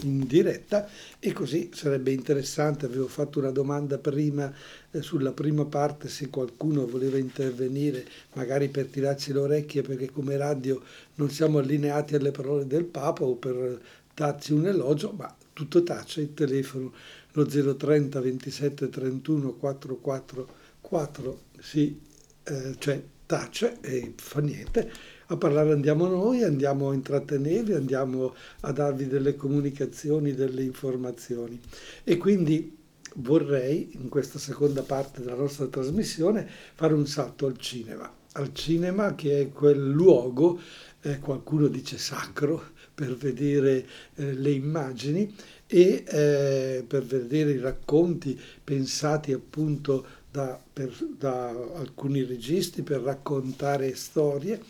in 0.02 0.26
diretta 0.26 0.88
e 1.19 1.33
così 1.33 1.71
sarebbe 1.73 2.12
interessante, 2.12 2.87
avevo 2.87 3.09
fatto 3.09 3.38
una 3.38 3.50
domanda 3.50 3.99
prima 3.99 4.52
eh, 4.90 5.02
sulla 5.02 5.33
prima 5.33 5.64
parte 5.64 6.09
se 6.09 6.28
qualcuno 6.28 6.87
voleva 6.87 7.19
intervenire 7.19 8.04
magari 8.35 8.69
per 8.69 8.87
tirarci 8.87 9.33
le 9.33 9.38
orecchie 9.38 9.83
perché 9.83 10.11
come 10.11 10.37
radio 10.37 10.83
non 11.16 11.30
siamo 11.30 11.59
allineati 11.59 12.14
alle 12.14 12.30
parole 12.30 12.66
del 12.66 12.85
Papa 12.85 13.25
o 13.25 13.35
per 13.35 13.80
darci 14.14 14.52
un 14.52 14.66
elogio, 14.66 15.12
ma 15.12 15.35
tutto 15.52 15.83
tace, 15.83 16.23
il 16.23 16.35
telefono 16.35 16.92
lo 17.33 17.47
030 17.47 18.21
27 18.21 18.88
31 18.88 19.52
444 19.54 21.40
sì, 21.61 22.00
eh, 22.45 22.75
cioè 22.78 23.02
tace 23.26 23.78
e 23.80 24.12
fa 24.16 24.40
niente 24.40 24.90
a 25.33 25.37
parlare 25.37 25.73
andiamo 25.73 26.09
noi, 26.09 26.43
andiamo 26.43 26.91
a 26.91 26.95
intrattenervi, 26.95 27.73
andiamo 27.73 28.35
a 28.61 28.73
darvi 28.73 29.07
delle 29.07 29.37
comunicazioni, 29.37 30.35
delle 30.35 30.65
informazioni. 30.65 31.59
E 32.03 32.17
quindi 32.17 32.77
vorrei, 33.17 33.90
in 33.93 34.09
questa 34.09 34.40
seconda 34.40 34.83
parte 34.83 35.21
della 35.21 35.37
nostra 35.37 35.66
trasmissione, 35.66 36.49
fare 36.75 36.95
un 36.95 37.07
salto 37.07 37.47
al 37.47 37.59
cinema. 37.59 38.12
Al 38.33 38.53
cinema 38.53 39.14
che 39.14 39.40
è 39.40 39.49
quel 39.51 39.90
luogo, 39.90 40.59
eh, 41.03 41.21
qualcuno 41.21 41.69
dice 41.69 41.97
sacro, 41.97 42.62
per 42.93 43.14
vedere 43.14 43.87
eh, 44.16 44.33
le 44.35 44.51
immagini 44.51 45.33
e 45.66 46.05
eh, 46.07 46.85
per 46.87 47.05
vedere 47.05 47.53
i 47.53 47.59
racconti 47.59 48.38
pensati 48.62 49.33
appunto 49.33 50.05
da, 50.31 50.61
per, 50.73 50.93
da 51.16 51.49
alcuni 51.49 52.25
registi 52.25 52.83
per 52.83 53.01
raccontare 53.01 53.95
storie 53.95 54.61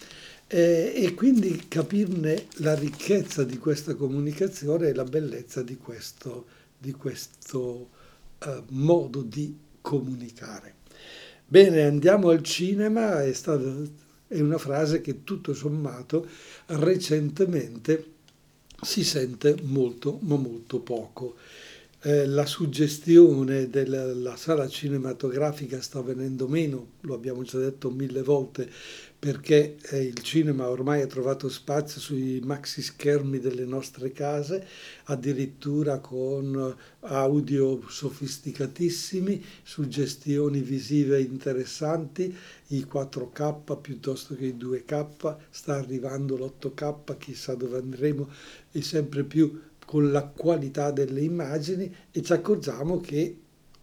eh, 0.52 0.92
e 0.96 1.14
quindi 1.14 1.68
capirne 1.68 2.46
la 2.56 2.74
ricchezza 2.74 3.44
di 3.44 3.56
questa 3.56 3.94
comunicazione 3.94 4.88
e 4.88 4.94
la 4.94 5.04
bellezza 5.04 5.62
di 5.62 5.76
questo, 5.76 6.46
di 6.76 6.90
questo 6.90 7.88
uh, 8.44 8.64
modo 8.70 9.22
di 9.22 9.56
comunicare. 9.80 10.74
Bene, 11.46 11.82
andiamo 11.82 12.30
al 12.30 12.42
cinema, 12.42 13.22
è, 13.22 13.32
stata, 13.32 13.72
è 14.26 14.40
una 14.40 14.58
frase 14.58 15.00
che 15.00 15.22
tutto 15.22 15.54
sommato 15.54 16.26
recentemente 16.66 18.06
si 18.82 19.04
sente 19.04 19.54
molto, 19.62 20.18
ma 20.22 20.34
molto 20.34 20.80
poco. 20.80 21.36
Eh, 22.02 22.26
la 22.26 22.46
suggestione 22.46 23.68
della 23.68 24.34
sala 24.34 24.66
cinematografica 24.66 25.80
sta 25.80 26.00
venendo 26.00 26.48
meno, 26.48 26.92
lo 27.02 27.14
abbiamo 27.14 27.42
già 27.42 27.58
detto 27.58 27.90
mille 27.90 28.22
volte, 28.22 28.70
perché 29.20 29.76
eh, 29.90 30.02
il 30.02 30.22
cinema 30.22 30.70
ormai 30.70 31.02
ha 31.02 31.06
trovato 31.06 31.50
spazio 31.50 32.00
sui 32.00 32.40
maxi 32.42 32.80
schermi 32.80 33.38
delle 33.38 33.66
nostre 33.66 34.12
case, 34.12 34.66
addirittura 35.04 35.98
con 35.98 36.74
audio 37.00 37.82
sofisticatissimi, 37.86 39.44
suggestioni 39.62 40.60
visive 40.60 41.20
interessanti, 41.20 42.34
i 42.68 42.86
4K 42.90 43.78
piuttosto 43.78 44.34
che 44.34 44.46
i 44.46 44.56
2K, 44.58 45.36
sta 45.50 45.74
arrivando 45.74 46.38
l'8K, 46.38 47.18
chissà 47.18 47.54
dove 47.54 47.76
andremo, 47.76 48.26
e 48.72 48.80
sempre 48.80 49.24
più 49.24 49.60
con 49.84 50.10
la 50.10 50.22
qualità 50.24 50.92
delle 50.92 51.20
immagini 51.20 51.94
e 52.10 52.22
ci 52.22 52.32
accorgiamo 52.32 53.00
che 53.00 53.36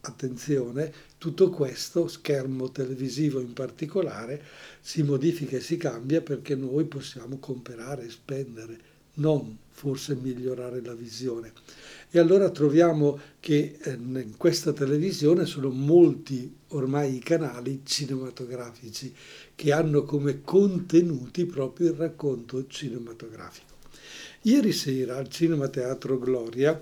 attenzione, 0.08 0.92
tutto 1.18 1.50
questo, 1.50 2.08
schermo 2.08 2.72
televisivo 2.72 3.40
in 3.40 3.54
particolare, 3.54 4.42
si 4.82 5.04
modifica 5.04 5.58
e 5.58 5.62
si 5.62 5.78
cambia 5.78 6.22
perché 6.22 6.56
noi 6.56 6.86
possiamo 6.86 7.38
comprare 7.38 8.06
e 8.06 8.10
spendere, 8.10 8.80
non 9.16 9.58
forse 9.70 10.16
migliorare 10.16 10.82
la 10.82 10.94
visione. 10.94 11.52
E 12.10 12.20
allora 12.20 12.50
troviamo 12.50 13.20
che 13.40 13.78
eh, 13.82 13.92
in 13.92 14.34
questa 14.38 14.74
televisione 14.74 15.46
sono 15.46 15.70
molti 15.70 16.56
ormai 16.70 17.16
i 17.16 17.20
canali 17.20 17.82
cinematografici 17.84 19.14
che 19.54 19.72
hanno 19.72 20.04
come 20.04 20.42
contenuti 20.42 21.46
proprio 21.46 21.92
il 21.92 21.98
racconto 21.98 22.66
cinematografico. 22.68 23.76
Ieri 24.44 24.72
sera 24.72 25.18
al 25.18 25.30
Cinema 25.30 25.68
Teatro 25.68 26.18
Gloria 26.18 26.80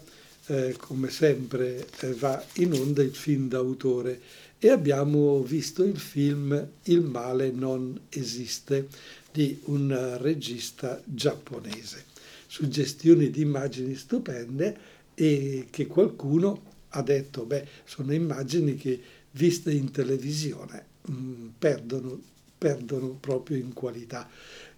eh, 0.47 0.75
come 0.77 1.10
sempre 1.10 1.88
eh, 1.99 2.13
va 2.13 2.43
in 2.55 2.73
onda 2.73 3.01
il 3.01 3.15
film 3.15 3.47
d'autore 3.47 4.21
e 4.60 4.69
abbiamo 4.69 5.43
visto 5.43 5.84
il 5.84 5.97
film 5.97 6.67
Il 6.84 7.01
male 7.01 7.51
non 7.51 7.99
esiste 8.10 8.88
di 9.31 9.60
un 9.65 10.17
regista 10.21 11.01
giapponese. 11.03 12.05
Suggestioni 12.47 13.29
di 13.29 13.41
immagini 13.41 13.95
stupende 13.95 14.77
e 15.13 15.67
che 15.69 15.88
qualcuno 15.88 16.73
ha 16.89 17.01
detto, 17.01 17.43
beh, 17.43 17.67
sono 17.84 18.13
immagini 18.13 18.75
che 18.75 18.99
viste 19.31 19.71
in 19.71 19.91
televisione 19.91 20.86
mh, 21.01 21.13
mm, 21.13 21.47
perdono, 21.60 22.21
perdono 22.58 23.17
proprio 23.19 23.58
in 23.58 23.73
qualità. 23.73 24.29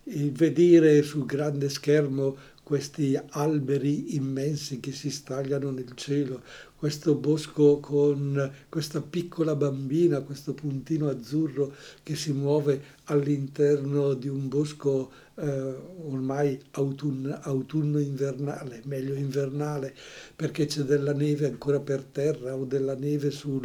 Il 0.04 0.32
vedere 0.32 1.04
sul 1.04 1.26
grande 1.26 1.70
schermo 1.70 2.36
questi 2.68 3.18
alberi 3.30 4.16
immensi 4.16 4.82
che 4.82 4.92
si 4.92 5.10
stagliano 5.10 5.72
nel 5.72 5.94
cielo, 5.96 6.42
questo 6.76 7.16
bosco 7.16 7.80
con 7.80 8.52
questa 8.68 9.00
piccola 9.00 9.56
bambina, 9.56 10.20
questo 10.20 10.54
puntino 10.54 11.08
azzurro 11.08 11.74
che 12.04 12.18
si 12.18 12.34
muove 12.34 12.82
all'interno 13.06 14.16
di 14.16 14.28
un 14.28 14.50
bosco 14.50 15.10
eh, 15.36 15.76
ormai 16.08 16.60
autunno, 16.72 17.40
autunno 17.42 18.00
invernale, 18.00 18.82
meglio 18.84 19.14
invernale, 19.14 19.96
perché 20.36 20.66
c'è 20.66 20.82
della 20.82 21.14
neve 21.14 21.46
ancora 21.46 21.80
per 21.80 22.04
terra 22.04 22.54
o 22.54 22.66
della 22.66 22.96
neve 22.96 23.32
sui 23.32 23.62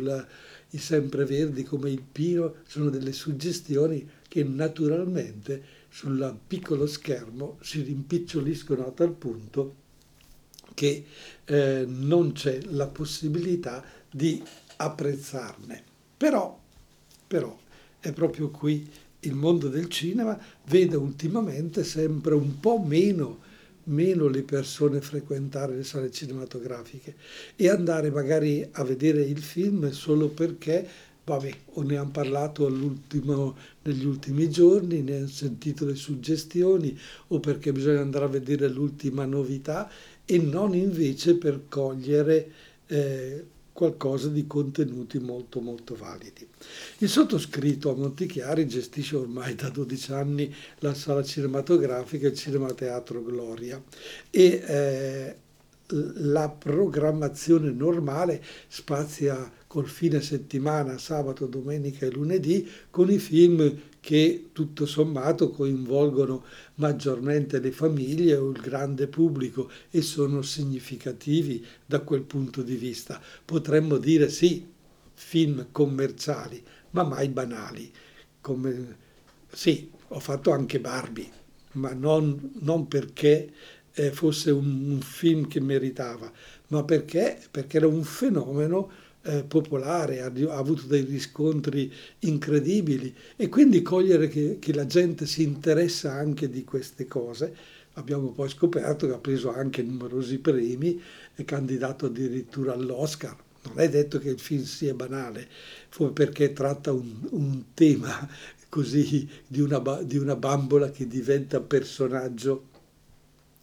sempreverdi 0.71 1.65
come 1.65 1.91
il 1.91 2.03
pino, 2.03 2.55
sono 2.69 2.89
delle 2.89 3.13
suggestioni 3.13 4.09
che 4.29 4.45
naturalmente 4.45 5.81
sul 5.93 6.39
piccolo 6.47 6.87
schermo 6.87 7.59
si 7.61 7.83
rimpiccioliscono 7.83 8.87
a 8.87 8.91
tal 8.93 9.13
punto 9.13 9.75
che 10.73 11.05
eh, 11.45 11.85
non 11.87 12.33
c'è 12.33 12.61
la 12.71 12.87
possibilità 12.87 13.85
di 14.11 14.43
apprezzarne. 14.77 15.85
Però, 16.17 16.59
però 17.27 17.59
è 18.01 18.11
proprio 18.13 18.49
qui 18.49 18.91
il 19.21 19.35
mondo 19.35 19.69
del 19.69 19.89
cinema 19.89 20.39
vede 20.65 20.97
ultimamente 20.97 21.85
sempre 21.85 22.35
un 22.35 22.59
po' 22.59 22.79
meno, 22.79 23.41
meno 23.85 24.29
le 24.29 24.43
persone 24.45 25.03
frequentare 25.03 25.77
le 25.77 25.85
sale 25.85 26.11
cinematografiche 26.11 27.17
e 27.55 27.69
andare 27.69 28.11
magari 28.11 28.67
a 28.73 28.83
vedere 28.83 29.21
il 29.21 29.43
film 29.43 29.91
solo 29.91 30.29
perché 30.29 30.89
vabbè, 31.25 31.51
ne 31.75 31.97
hanno 31.97 32.11
parlato 32.11 32.69
negli 32.69 34.05
ultimi 34.05 34.51
giorni, 34.51 35.03
ne 35.03 35.19
hanno 35.19 35.27
sentito 35.29 35.85
le 35.85 35.95
suggestioni, 35.95 36.99
o 37.29 37.41
perché 37.41 37.73
bisogna 37.73 38.01
andare 38.01 38.25
a 38.25 38.29
vedere 38.29 38.69
l'ultima 38.69 39.25
novità 39.25 39.91
e 40.25 40.39
non 40.39 40.75
invece 40.75 41.37
per 41.37 41.63
cogliere 41.69 42.53
eh, 42.87 43.45
qualcosa 43.73 44.29
di 44.29 44.47
contenuti 44.47 45.19
molto 45.19 45.61
molto 45.61 45.95
validi. 45.95 46.47
Il 46.99 47.09
sottoscritto 47.09 47.91
a 47.91 47.95
Montichiari 47.95 48.69
gestisce 48.69 49.17
ormai 49.17 49.55
da 49.55 49.71
12 49.71 50.13
anni 50.13 50.55
la 50.81 50.95
sala 50.95 51.23
cinematografica 51.23 52.29
il 52.29 52.37
Cinema 52.37 52.73
Teatro 52.73 53.23
Gloria 53.23 53.83
e 54.31 54.63
eh, 54.67 55.37
la 55.89 56.49
programmazione 56.49 57.71
normale 57.71 58.43
spazia 58.69 59.51
col 59.73 59.89
fine 59.89 60.21
settimana, 60.21 60.99
sabato, 60.99 61.47
domenica 61.47 62.05
e 62.05 62.11
lunedì, 62.11 62.69
con 62.91 63.11
i 63.11 63.19
film 63.19 63.75
che 64.01 64.51
tutto 64.53 64.85
sommato 64.85 65.49
coinvolgono 65.51 66.45
maggiormente 66.75 67.59
le 67.59 67.73
famiglie 67.73 68.37
o 68.37 68.51
il 68.51 68.61
grande 68.61 69.07
pubblico 69.07 69.71
e 69.89 70.03
sono 70.03 70.43
significativi 70.43 71.65
da 71.87 72.01
quel 72.01 72.21
punto 72.21 72.61
di 72.61 72.75
vista. 72.75 73.19
Potremmo 73.43 73.97
dire 73.97 74.29
sì, 74.29 74.63
film 75.15 75.69
commerciali, 75.73 76.63
ma 76.91 77.05
mai 77.05 77.31
banali. 77.31 77.91
Come, 78.43 78.97
sì, 79.51 79.91
ho 80.09 80.21
fatto 80.21 80.51
anche 80.51 80.81
Barbie, 80.81 81.31
ma 81.73 81.95
non, 81.95 82.53
non 82.61 82.89
perché 82.89 83.51
eh, 83.95 84.11
fosse 84.11 84.51
un, 84.51 84.91
un, 84.91 85.01
film 85.01 85.49
che 85.49 85.61
meritava, 85.61 86.31
ma 86.69 86.85
perché, 86.85 87.41
perché 87.51 87.79
era 87.79 87.87
un 87.87 88.05
fenomeno 88.05 88.91
eh, 89.23 89.45
popolare, 89.45 90.21
ha, 90.21 90.33
ha, 90.51 90.57
avuto 90.57 90.87
dei 90.87 91.03
riscontri 91.03 91.93
incredibili 92.21 93.15
e 93.37 93.49
quindi 93.49 93.83
cogliere 93.83 94.29
che, 94.29 94.59
che 94.59 94.73
la 94.73 94.87
gente 94.87 95.27
si 95.27 95.43
interessa 95.43 96.13
anche 96.13 96.49
di 96.51 96.65
queste 96.65 97.07
cose. 97.07 97.55
Abbiamo 97.95 98.33
poi 98.33 98.49
scoperto 98.49 99.07
che 99.07 99.13
ha 99.13 99.19
preso 99.19 99.53
anche 99.53 99.83
numerosi 99.83 100.39
premi, 100.39 101.01
è 101.35 101.45
candidato 101.45 102.07
addirittura 102.07 102.73
all'Oscar. 102.73 103.37
Non 103.65 103.79
è 103.79 103.89
detto 103.89 104.19
che 104.19 104.31
il 104.31 104.41
film 104.41 104.65
sia 104.65 104.95
banale, 104.95 105.49
perché 106.13 106.53
tratta 106.53 106.93
un, 106.93 107.29
un 107.31 107.65
tema 107.75 108.29
così 108.69 109.29
di 109.47 109.61
una, 109.61 109.79
di 110.03 110.17
una 110.17 110.35
bambola 110.35 110.91
che 110.91 111.07
diventa 111.07 111.61
personaggio 111.61 112.71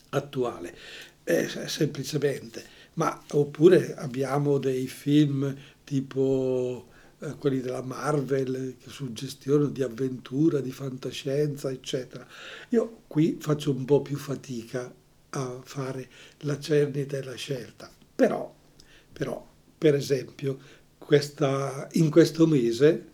attuale, 0.09 0.75
eh, 1.23 1.47
semplicemente. 1.67 2.77
Ma 2.99 3.17
oppure 3.31 3.95
abbiamo 3.95 4.57
dei 4.57 4.85
film 4.85 5.55
tipo 5.85 6.89
eh, 7.19 7.33
quelli 7.37 7.61
della 7.61 7.81
Marvel 7.81 8.75
che 8.77 8.89
di 9.69 9.81
avventura, 9.81 10.59
di 10.59 10.73
fantascienza, 10.73 11.71
eccetera. 11.71 12.27
Io 12.69 13.03
qui 13.07 13.37
faccio 13.39 13.71
un 13.71 13.85
po' 13.85 14.01
più 14.01 14.17
fatica 14.17 14.93
a 15.29 15.61
fare 15.63 16.09
la 16.39 16.59
cernita 16.59 17.15
e 17.15 17.23
la 17.23 17.35
scelta. 17.35 17.89
Però, 18.13 18.53
però 19.13 19.47
per 19.77 19.95
esempio, 19.95 20.59
questa, 20.97 21.87
in 21.93 22.09
questo 22.09 22.45
mese 22.47 23.07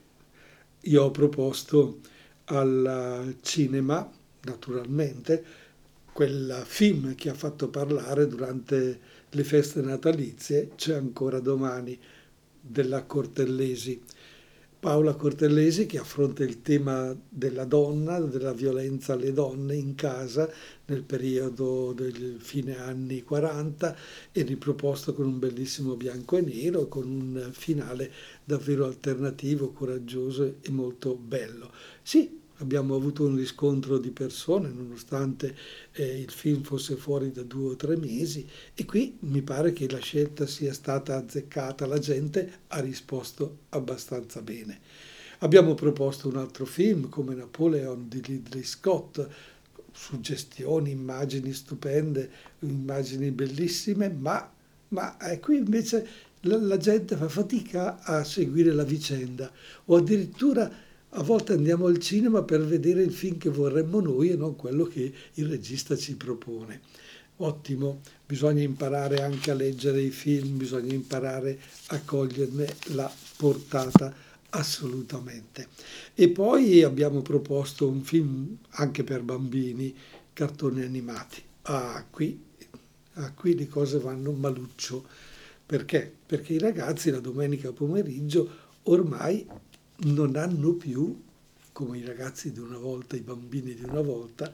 io 0.82 1.04
ho 1.04 1.12
proposto 1.12 2.00
al 2.45 3.36
cinema, 3.41 4.12
naturalmente, 4.45 5.45
quel 6.12 6.63
film 6.65 7.13
che 7.13 7.30
ha 7.30 7.36
fatto 7.36 7.69
parlare 7.69 8.26
durante 8.26 9.00
le 9.36 9.43
feste 9.43 9.82
natalizie, 9.82 10.71
c'è 10.76 10.95
ancora 10.95 11.39
domani, 11.39 12.00
della 12.62 13.04
Cortellesi. 13.04 14.02
Paola 14.80 15.15
Cortellesi 15.15 15.86
che 15.88 15.98
affronta 15.98 16.43
il 16.43 16.62
tema 16.62 17.13
della 17.28 17.65
donna, 17.65 18.19
della 18.19 18.54
violenza 18.54 19.13
alle 19.13 19.34
donne 19.34 19.76
in 19.76 19.95
casa 19.95 20.50
nel 20.86 21.04
periodo 21.04 21.91
del 21.91 22.38
fine 22.39 22.78
anni 22.78 23.24
40 23.24 23.95
e 24.32 24.41
riproposto 24.43 25.13
con 25.13 25.26
un 25.26 25.39
bellissimo 25.39 25.95
bianco 25.95 26.38
e 26.38 26.41
nero, 26.41 26.88
con 26.88 27.10
un 27.10 27.50
finale 27.52 28.12
davvero 28.43 28.86
alternativo, 28.86 29.71
coraggioso 29.71 30.56
e 30.62 30.69
molto 30.69 31.15
bello. 31.15 31.71
Sì, 32.02 32.43
abbiamo 32.58 32.96
avuto 32.96 33.26
un 33.26 33.36
riscontro 33.36 33.98
di 33.98 34.12
persone 34.12 34.70
nonostante 34.70 35.56
eh, 35.91 36.20
il 36.20 36.32
film 36.32 36.62
fosse 36.62 36.96
fuori 36.96 37.32
da 37.32 37.41
due 37.44 37.72
o 37.72 37.76
tre 37.76 37.98
mesi 37.98 38.48
e 38.74 38.86
qui 38.86 39.18
mi 39.22 39.41
pare 39.41 39.74
che 39.74 39.89
la 39.89 40.00
scelta 40.00 40.46
sia 40.46 40.74
stata 40.74 41.18
azzeccata, 41.18 41.86
la 41.86 42.00
gente 42.00 42.60
ha 42.68 42.80
risposto 42.80 43.58
abbastanza 43.70 44.41
bene. 44.41 44.80
Abbiamo 45.39 45.74
proposto 45.74 46.30
un 46.30 46.38
altro 46.38 46.65
film 46.65 47.10
come 47.10 47.36
Napoleon 47.36 48.08
di 48.08 48.22
Ridley 48.22 48.63
Scott, 48.63 49.28
suggestioni, 49.91 50.91
immagini 50.91 51.52
stupende, 51.52 52.30
immagini 52.60 53.32
bellissime, 53.32 54.10
ma, 54.10 54.50
ma 54.89 55.18
eh, 55.18 55.39
qui 55.39 55.58
invece 55.58 56.08
la, 56.41 56.58
la 56.58 56.78
gente 56.78 57.18
fa 57.18 57.28
fatica 57.28 58.02
a 58.02 58.24
seguire 58.24 58.72
la 58.72 58.84
vicenda 58.84 59.52
o 59.86 59.98
addirittura 59.98 60.72
a 61.17 61.23
volte 61.23 61.54
andiamo 61.54 61.86
al 61.86 61.97
cinema 61.99 62.43
per 62.43 62.65
vedere 62.65 63.01
il 63.01 63.13
film 63.13 63.38
che 63.38 63.49
vorremmo 63.49 64.01
noi 64.01 64.32
e 64.32 64.36
non 64.36 64.56
quello 64.56 64.84
che 64.86 65.13
il 65.34 65.47
regista 65.47 65.95
ci 65.95 66.15
propone. 66.15 66.82
Ottimo, 67.38 68.01
bisogna 68.25 68.62
imparare 68.62 69.21
anche 69.21 69.51
a 69.51 69.54
leggere 69.54 70.01
i 70.01 70.10
film, 70.10 70.58
bisogna 70.58 70.93
imparare 70.93 71.58
a 71.88 72.01
coglierne 72.01 72.67
la 72.93 73.12
portata 73.38 74.13
assolutamente. 74.49 75.67
E 76.13 76.30
poi 76.30 76.84
abbiamo 76.84 77.21
proposto 77.21 77.88
un 77.88 78.01
film 78.01 78.58
anche 78.71 79.04
per 79.06 79.21
bambini, 79.21 79.95
cartoni 80.34 80.82
animati. 80.84 81.41
Ah, 81.63 82.06
qui, 82.10 82.41
ah, 83.13 83.32
qui 83.32 83.56
le 83.56 83.67
cose 83.67 83.99
vanno 83.99 84.32
maluccio. 84.32 85.06
Perché? 85.65 86.13
Perché 86.25 86.54
i 86.54 86.60
ragazzi 86.60 87.10
la 87.10 87.19
domenica 87.19 87.71
pomeriggio 87.71 88.63
ormai 88.84 89.45
non 89.98 90.36
hanno 90.36 90.74
più, 90.74 91.22
come 91.72 91.98
i 91.98 92.06
ragazzi 92.06 92.52
di 92.52 92.60
una 92.60 92.78
volta, 92.78 93.16
i 93.16 93.22
bambini 93.22 93.74
di 93.74 93.84
una 93.84 94.02
volta, 94.02 94.54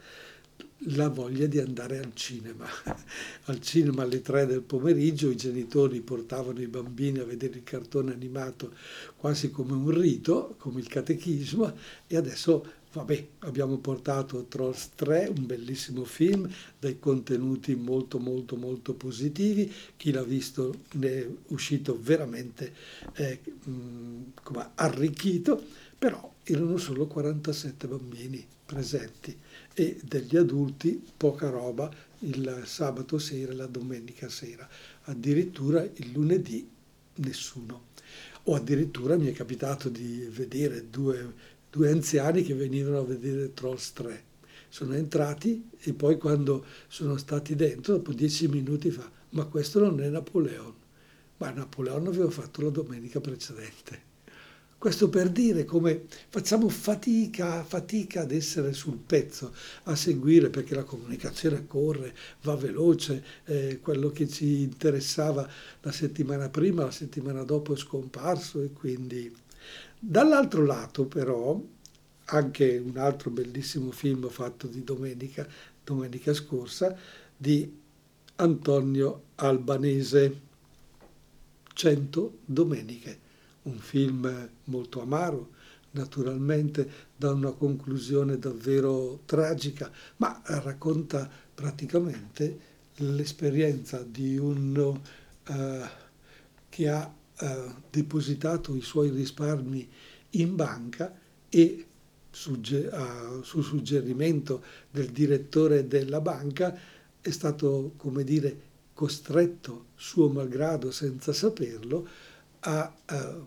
la 0.86 1.10
voglia 1.10 1.46
di 1.46 1.60
andare 1.60 2.00
al 2.00 2.14
cinema. 2.14 2.66
al 3.46 3.62
cinema 3.62 4.04
alle 4.04 4.22
tre 4.22 4.46
del 4.46 4.62
pomeriggio 4.62 5.30
i 5.30 5.36
genitori 5.36 6.02
portavano 6.02 6.62
i 6.62 6.68
bambini 6.68 7.20
a 7.20 7.26
vedere 7.26 7.58
il 7.58 7.64
cartone 7.64 8.14
animato 8.14 8.74
quasi 9.16 9.52
come 9.52 9.74
un 9.74 9.90
rito, 9.92 10.56
come 10.58 10.80
il 10.80 10.88
catechismo, 10.88 11.74
e 12.08 12.18
adesso 12.18 12.66
Vabbè, 12.94 13.28
abbiamo 13.40 13.78
portato 13.78 14.46
Trolls 14.50 14.90
3, 14.96 15.32
un 15.38 15.46
bellissimo 15.46 16.04
film, 16.04 16.50
dai 16.78 17.00
contenuti 17.00 17.74
molto 17.74 18.20
molto 18.20 18.58
molto 18.58 18.94
positivi, 18.96 19.72
chi 19.96 20.12
l'ha 20.12 20.24
visto 20.24 20.82
ne 20.94 21.10
è 21.10 21.28
uscito 21.48 21.98
veramente 21.98 22.74
eh, 23.14 23.40
come 24.44 24.72
arricchito, 24.76 25.64
però 25.98 26.34
erano 26.44 26.76
solo 26.76 27.08
47 27.08 27.88
bambini 27.88 28.46
presenti 28.66 29.38
e 29.74 30.00
degli 30.04 30.36
adulti 30.36 31.02
poca 31.16 31.50
roba 31.50 31.90
il 32.20 32.64
sabato 32.66 33.20
sera 33.20 33.54
e 33.54 33.56
la 33.56 33.68
domenica 33.68 34.28
sera, 34.28 34.68
addirittura 35.04 35.82
il 35.82 36.12
lunedì 36.12 36.70
nessuno. 37.16 37.90
O 38.46 38.56
addirittura 38.56 39.18
mi 39.18 39.28
è 39.28 39.34
capitato 39.34 39.88
di 39.88 40.28
vedere 40.32 40.90
due 40.90 41.34
due 41.72 41.90
anziani 41.90 42.44
che 42.44 42.54
venivano 42.54 43.00
a 43.00 43.06
vedere 43.06 43.54
Trolls 43.54 43.94
3. 43.94 44.24
Sono 44.68 44.94
entrati 44.94 45.70
e 45.80 45.94
poi 45.94 46.18
quando 46.18 46.66
sono 46.88 47.18
stati 47.18 47.56
dentro, 47.56 47.96
dopo 47.96 48.12
dieci 48.14 48.48
minuti 48.48 48.92
fa, 48.92 49.10
ma 49.30 49.46
questo 49.46 49.80
non 49.80 50.02
è 50.02 50.10
Napoleon. 50.10 50.74
Ma 51.38 51.50
Napoleon 51.50 52.08
aveva 52.08 52.30
fatto 52.30 52.62
la 52.62 52.70
domenica 52.70 53.20
precedente. 53.20 54.10
Questo 54.78 55.10
per 55.10 55.30
dire 55.30 55.64
come 55.64 56.06
facciamo 56.30 56.68
fatica, 56.68 57.64
fatica 57.64 58.22
ad 58.22 58.32
essere 58.32 58.74
sul 58.74 58.98
pezzo, 58.98 59.54
a 59.84 59.96
seguire, 59.96 60.50
perché 60.50 60.74
la 60.74 60.84
comunicazione 60.84 61.68
corre, 61.68 62.16
va 62.42 62.56
veloce, 62.56 63.24
eh, 63.46 63.80
quello 63.80 64.10
che 64.10 64.28
ci 64.28 64.62
interessava 64.62 65.48
la 65.82 65.92
settimana 65.92 66.50
prima, 66.50 66.84
la 66.84 66.92
settimana 66.92 67.44
dopo 67.44 67.74
è 67.74 67.78
scomparso 67.78 68.60
e 68.62 68.72
quindi 68.72 69.32
Dall'altro 70.04 70.66
lato 70.66 71.06
però, 71.06 71.62
anche 72.26 72.78
un 72.84 72.98
altro 72.98 73.30
bellissimo 73.30 73.92
film 73.92 74.28
fatto 74.30 74.66
di 74.66 74.84
domenica, 74.84 75.48
domenica 75.84 76.34
scorsa, 76.34 76.98
di 77.38 77.72
Antonio 78.38 79.26
Albanese. 79.36 80.40
Cento 81.72 82.40
domeniche, 82.44 83.20
un 83.64 83.78
film 83.78 84.50
molto 84.66 85.02
amaro, 85.04 85.52
naturalmente 85.92 86.90
da 87.16 87.32
una 87.32 87.52
conclusione 87.52 88.40
davvero 88.40 89.22
tragica, 89.26 89.92
ma 90.18 90.42
racconta 90.46 91.30
praticamente 91.54 92.60
l'esperienza 92.96 94.02
di 94.02 94.36
uno 94.36 95.00
uh, 95.48 95.54
che 96.70 96.90
ha 96.90 97.20
uh, 97.42 97.74
depositato 97.90 98.76
i 98.76 98.82
suoi 98.82 99.10
risparmi 99.10 99.90
in 100.32 100.56
banca 100.56 101.18
e 101.50 101.86
sugge- 102.30 102.88
uh, 102.88 103.44
su 103.44 103.62
suggerimento 103.62 104.64
del 104.90 105.10
direttore 105.10 105.88
della 105.88 106.22
banca 106.22 106.78
è 107.20 107.30
stato, 107.30 107.94
come 107.98 108.24
dire, 108.24 108.70
costretto, 108.94 109.88
suo 109.96 110.30
malgrado, 110.30 110.92
senza 110.92 111.34
saperlo, 111.34 112.08
a, 112.62 112.96
a 113.06 113.44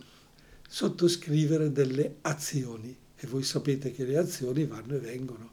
sottoscrivere 0.68 1.72
delle 1.72 2.16
azioni. 2.22 2.96
E 3.16 3.26
voi 3.26 3.42
sapete 3.42 3.92
che 3.92 4.04
le 4.04 4.18
azioni 4.18 4.64
vanno 4.64 4.94
e 4.94 4.98
vengono. 4.98 5.52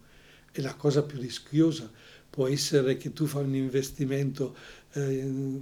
E 0.51 0.61
la 0.61 0.75
cosa 0.75 1.03
più 1.03 1.19
rischiosa 1.19 1.89
può 2.29 2.47
essere 2.47 2.97
che 2.97 3.13
tu 3.13 3.25
fai 3.25 3.43
un 3.43 3.55
investimento 3.55 4.55
eh, 4.93 5.61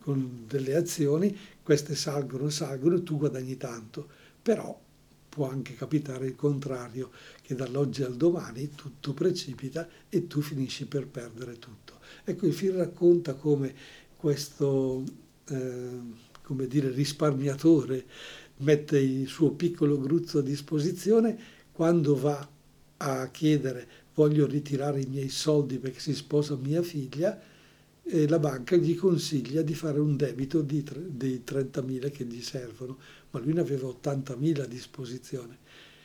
con 0.00 0.44
delle 0.46 0.74
azioni, 0.74 1.36
queste 1.62 1.94
salgono, 1.94 2.48
salgono 2.50 3.02
tu 3.02 3.16
guadagni 3.18 3.56
tanto. 3.56 4.08
Però 4.42 4.78
può 5.28 5.50
anche 5.50 5.74
capitare 5.74 6.26
il 6.26 6.34
contrario, 6.34 7.10
che 7.42 7.54
dall'oggi 7.54 8.02
al 8.02 8.16
domani 8.16 8.70
tutto 8.74 9.12
precipita 9.12 9.86
e 10.08 10.26
tu 10.26 10.40
finisci 10.40 10.86
per 10.86 11.06
perdere 11.06 11.58
tutto. 11.58 11.98
Ecco, 12.24 12.46
il 12.46 12.54
film 12.54 12.78
racconta 12.78 13.34
come 13.34 13.74
questo, 14.16 15.04
eh, 15.48 16.00
come 16.42 16.66
dire, 16.66 16.90
risparmiatore 16.90 18.04
mette 18.58 18.98
il 18.98 19.28
suo 19.28 19.50
piccolo 19.50 20.00
gruzzo 20.00 20.38
a 20.38 20.42
disposizione 20.42 21.38
quando 21.72 22.16
va 22.16 22.48
a 22.98 23.28
chiedere 23.28 23.86
voglio 24.14 24.46
ritirare 24.46 25.00
i 25.00 25.06
miei 25.06 25.28
soldi 25.28 25.78
perché 25.78 26.00
si 26.00 26.14
sposa 26.14 26.56
mia 26.56 26.82
figlia 26.82 27.38
e 28.08 28.28
la 28.28 28.38
banca 28.38 28.76
gli 28.76 28.94
consiglia 28.94 29.62
di 29.62 29.74
fare 29.74 29.98
un 29.98 30.16
debito 30.16 30.62
di, 30.62 30.84
di 31.08 31.42
30.000 31.44 32.10
che 32.12 32.24
gli 32.24 32.40
servono, 32.40 32.98
ma 33.30 33.40
lui 33.40 33.52
ne 33.52 33.60
aveva 33.60 33.88
80.000 33.88 34.60
a 34.62 34.66
disposizione, 34.66 35.58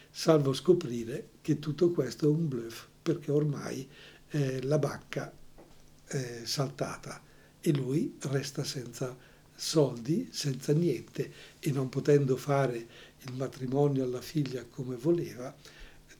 salvo 0.10 0.52
scoprire 0.54 1.30
che 1.42 1.60
tutto 1.60 1.92
questo 1.92 2.26
è 2.26 2.30
un 2.30 2.48
bluff 2.48 2.88
perché 3.02 3.32
ormai 3.32 3.88
eh, 4.32 4.64
la 4.64 4.80
banca 4.80 5.32
è 6.06 6.42
saltata 6.44 7.22
e 7.62 7.72
lui 7.72 8.18
resta 8.22 8.64
senza 8.64 9.16
soldi, 9.54 10.30
senza 10.32 10.74
niente 10.74 11.32
e 11.60 11.72
non 11.72 11.88
potendo 11.88 12.36
fare 12.36 12.88
il 13.20 13.34
matrimonio 13.36 14.04
alla 14.04 14.22
figlia 14.22 14.66
come 14.68 14.96
voleva, 14.96 15.56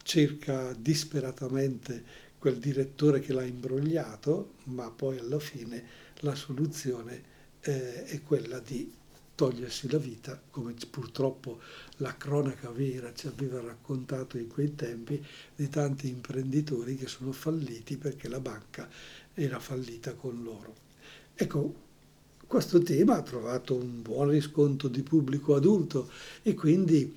cerca 0.04 0.74
disperatamente 0.74 2.30
quel 2.42 2.58
direttore 2.58 3.20
che 3.20 3.34
l'ha 3.34 3.44
imbrogliato, 3.44 4.54
ma 4.64 4.90
poi 4.90 5.20
alla 5.20 5.38
fine 5.38 5.86
la 6.22 6.34
soluzione 6.34 7.22
eh, 7.60 8.06
è 8.06 8.24
quella 8.24 8.58
di 8.58 8.92
togliersi 9.36 9.88
la 9.92 10.00
vita, 10.00 10.42
come 10.50 10.74
purtroppo 10.90 11.60
la 11.98 12.18
cronaca 12.18 12.72
vera 12.72 13.14
ci 13.14 13.28
aveva 13.28 13.62
raccontato 13.62 14.40
in 14.40 14.48
quei 14.48 14.74
tempi 14.74 15.24
di 15.56 15.70
tanti 15.70 16.08
imprenditori 16.08 16.96
che 16.96 17.06
sono 17.06 17.32
falliti 17.32 17.98
perché 17.98 18.28
la 18.28 18.40
banca 18.40 18.90
era 19.36 19.60
fallita 19.60 20.16
con 20.16 20.42
loro. 20.42 20.74
Ecco, 21.36 21.76
questo 22.48 22.82
tema 22.82 23.18
ha 23.18 23.22
trovato 23.22 23.76
un 23.76 24.02
buon 24.02 24.30
riscontro 24.30 24.88
di 24.88 25.04
pubblico 25.04 25.54
adulto 25.54 26.10
e 26.42 26.56
quindi 26.56 27.16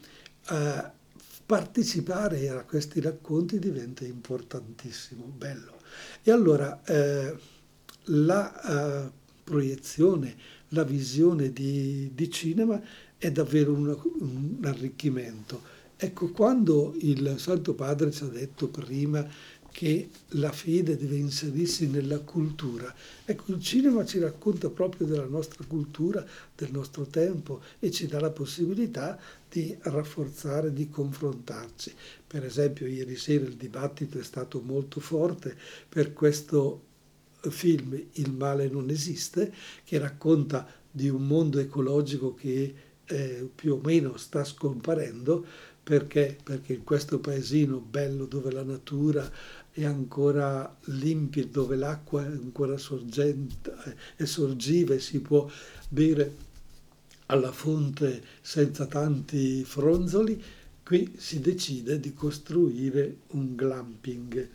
eh, 0.50 1.02
partecipare 1.46 2.48
a 2.48 2.64
questi 2.64 3.00
racconti 3.00 3.58
diventa 3.58 4.04
importantissimo, 4.04 5.24
bello. 5.24 5.72
E 6.22 6.30
allora 6.30 6.82
eh, 6.84 7.36
la 8.04 9.06
uh, 9.06 9.12
proiezione, 9.42 10.34
la 10.68 10.84
visione 10.84 11.52
di, 11.52 12.10
di, 12.14 12.30
cinema 12.30 12.80
è 13.16 13.30
davvero 13.30 13.72
una, 13.72 13.96
un 14.02 14.58
arricchimento. 14.64 15.72
Ecco, 15.96 16.30
quando 16.30 16.94
il 16.98 17.34
Santo 17.38 17.74
Padre 17.74 18.10
ci 18.10 18.24
ha 18.24 18.28
detto 18.28 18.68
prima 18.68 19.26
che 19.74 20.08
la 20.28 20.52
fede 20.52 20.96
deve 20.96 21.16
inserirsi 21.16 21.88
nella 21.88 22.20
cultura. 22.20 22.94
Ecco, 23.24 23.50
il 23.50 23.60
cinema 23.60 24.04
ci 24.04 24.20
racconta 24.20 24.70
proprio 24.70 25.04
della 25.04 25.26
nostra 25.26 25.64
cultura, 25.66 26.24
del 26.54 26.70
nostro 26.70 27.06
tempo 27.06 27.60
e 27.80 27.90
ci 27.90 28.06
dà 28.06 28.20
la 28.20 28.30
possibilità 28.30 29.18
di 29.50 29.76
rafforzare, 29.80 30.72
di 30.72 30.88
confrontarci. 30.88 31.92
Per 32.24 32.44
esempio, 32.44 32.86
ieri 32.86 33.16
sera 33.16 33.46
il 33.46 33.56
dibattito 33.56 34.16
è 34.16 34.22
stato 34.22 34.60
molto 34.60 35.00
forte 35.00 35.56
per 35.88 36.12
questo 36.12 36.82
film 37.40 38.00
Il 38.12 38.30
male 38.30 38.68
non 38.68 38.90
esiste, 38.90 39.52
che 39.82 39.98
racconta 39.98 40.68
di 40.88 41.08
un 41.08 41.26
mondo 41.26 41.58
ecologico 41.58 42.32
che 42.32 42.74
eh, 43.06 43.50
più 43.52 43.74
o 43.74 43.80
meno 43.82 44.16
sta 44.18 44.44
scomparendo, 44.44 45.44
perché? 45.84 46.38
Perché 46.42 46.72
in 46.72 46.82
questo 46.82 47.18
paesino 47.18 47.78
bello 47.78 48.24
dove 48.24 48.50
la 48.50 48.62
natura 48.62 49.30
è 49.76 49.84
ancora 49.84 50.72
limpida, 50.84 51.48
dove 51.50 51.74
l'acqua 51.74 52.24
è 52.24 52.28
ancora 52.28 52.78
sorgente, 52.78 53.74
è 54.14 54.24
sorgiva 54.24 54.94
e 54.94 55.00
si 55.00 55.18
può 55.18 55.50
bere 55.88 56.36
alla 57.26 57.50
fonte 57.50 58.22
senza 58.40 58.86
tanti 58.86 59.64
fronzoli, 59.64 60.40
qui 60.84 61.14
si 61.16 61.40
decide 61.40 61.98
di 61.98 62.14
costruire 62.14 63.16
un 63.30 63.56
glamping, 63.56 64.48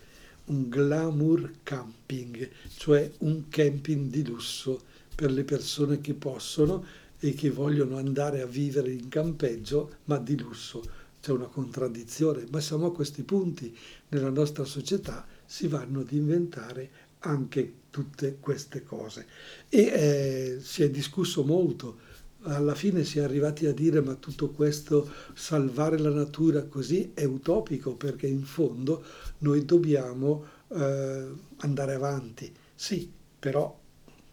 un 0.46 0.70
glamour 0.70 1.52
camping, 1.64 2.50
cioè 2.78 3.12
un 3.20 3.50
camping 3.50 4.10
di 4.10 4.26
lusso 4.26 4.84
per 5.14 5.32
le 5.32 5.44
persone 5.44 6.00
che 6.00 6.14
possono 6.14 6.86
e 7.20 7.34
che 7.34 7.50
vogliono 7.50 7.98
andare 7.98 8.42
a 8.42 8.46
vivere 8.46 8.94
in 8.94 9.10
campeggio, 9.10 9.98
ma 10.06 10.18
di 10.18 10.38
lusso 10.38 10.82
c'è 11.22 11.32
una 11.32 11.48
contraddizione, 11.48 12.46
ma 12.52 12.60
siamo 12.60 12.88
a 12.88 12.94
questi 12.94 13.24
punti 13.24 13.76
nella 14.10 14.30
nostra 14.30 14.64
società, 14.64 15.26
si 15.46 15.68
vanno 15.68 16.02
ad 16.02 16.12
inventare 16.12 17.08
anche 17.20 17.74
tutte 17.90 18.38
queste 18.40 18.84
cose. 18.84 19.26
E 19.68 19.82
eh, 19.82 20.60
si 20.62 20.84
è 20.84 20.90
discusso 20.90 21.44
molto, 21.44 22.08
alla 22.44 22.76
fine 22.76 23.04
si 23.04 23.20
è 23.20 23.24
arrivati 23.24 23.66
a 23.66 23.74
dire 23.74 24.00
ma 24.02 24.16
tutto 24.16 24.50
questo 24.52 25.10
salvare 25.34 25.98
la 25.98 26.12
natura 26.12 26.64
così 26.64 27.12
è 27.14 27.26
utopico 27.26 27.96
perché 27.96 28.28
in 28.28 28.44
fondo 28.44 29.04
noi 29.40 29.66
dobbiamo 29.66 30.46
eh, 30.70 31.28
andare 31.58 31.94
avanti. 31.94 32.52
Sì, 32.74 33.12
però 33.38 33.78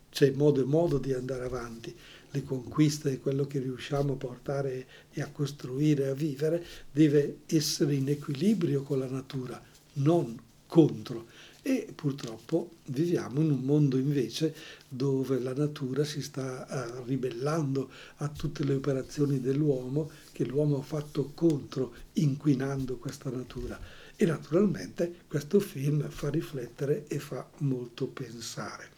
c'è 0.09 0.31
modo 0.31 0.61
e 0.61 0.65
modo 0.65 0.99
di 0.99 1.13
andare 1.13 1.45
avanti 1.45 1.95
le 2.37 2.43
conquiste 2.45 3.19
quello 3.21 3.47
che 3.47 3.59
riusciamo 3.59 4.13
a 4.13 4.17
portare 4.17 4.87
e 5.11 5.23
a 5.23 5.31
costruire, 5.31 6.09
a 6.09 6.15
vivere, 6.15 6.65
deve 6.91 7.39
essere 7.47 7.95
in 7.95 8.09
equilibrio 8.09 8.83
con 8.83 8.99
la 8.99 9.09
natura, 9.09 9.61
non 9.95 10.39
contro. 10.67 11.27
E 11.63 11.89
purtroppo 11.93 12.77
viviamo 12.87 13.41
in 13.41 13.51
un 13.51 13.61
mondo 13.61 13.97
invece 13.97 14.55
dove 14.89 15.41
la 15.41 15.53
natura 15.53 16.05
si 16.05 16.23
sta 16.23 16.65
uh, 16.69 17.05
ribellando 17.05 17.91
a 18.19 18.29
tutte 18.29 18.63
le 18.63 18.75
operazioni 18.75 19.41
dell'uomo 19.41 20.11
che 20.31 20.45
l'uomo 20.45 20.79
ha 20.79 20.83
fatto 20.83 21.33
contro, 21.35 21.93
inquinando 22.15 22.99
questa 22.99 23.31
natura. 23.31 23.81
E 24.15 24.25
naturalmente 24.27 25.23
questo 25.27 25.59
film 25.59 26.09
fa 26.09 26.31
riflettere 26.31 27.07
e 27.09 27.19
fa 27.19 27.49
molto 27.59 28.07
pensare. 28.07 28.91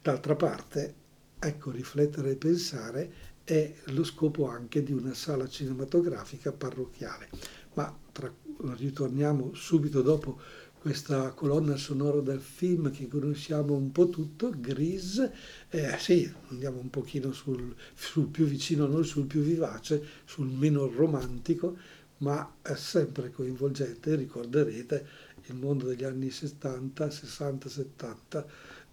D'altra 0.00 0.36
parte, 0.36 0.94
Ecco, 1.38 1.70
riflettere 1.70 2.30
e 2.30 2.36
pensare 2.36 3.12
è 3.44 3.72
lo 3.86 4.04
scopo 4.04 4.48
anche 4.48 4.82
di 4.82 4.92
una 4.92 5.14
sala 5.14 5.46
cinematografica 5.46 6.50
parrocchiale. 6.50 7.28
Ma 7.74 7.94
tra, 8.10 8.32
ritorniamo 8.76 9.52
subito 9.54 10.02
dopo 10.02 10.40
questa 10.78 11.30
colonna 11.32 11.76
sonora 11.76 12.20
del 12.20 12.40
film 12.40 12.90
che 12.90 13.08
conosciamo 13.08 13.74
un 13.74 13.92
po' 13.92 14.08
tutto, 14.08 14.52
Grease, 14.56 15.32
eh, 15.68 15.96
sì, 15.98 16.32
andiamo 16.48 16.78
un 16.78 16.90
pochino 16.90 17.32
sul, 17.32 17.74
sul, 17.94 18.28
più 18.28 18.46
vicino 18.46 18.84
a 18.84 18.88
noi, 18.88 19.04
sul 19.04 19.26
più 19.26 19.40
vivace, 19.40 20.02
sul 20.24 20.46
meno 20.46 20.88
romantico, 20.88 21.76
ma 22.18 22.54
sempre 22.74 23.30
coinvolgente, 23.30 24.14
ricorderete 24.14 25.06
il 25.46 25.56
mondo 25.56 25.86
degli 25.86 26.04
anni 26.04 26.30
70, 26.30 27.10
60, 27.10 27.68
70, 27.68 28.46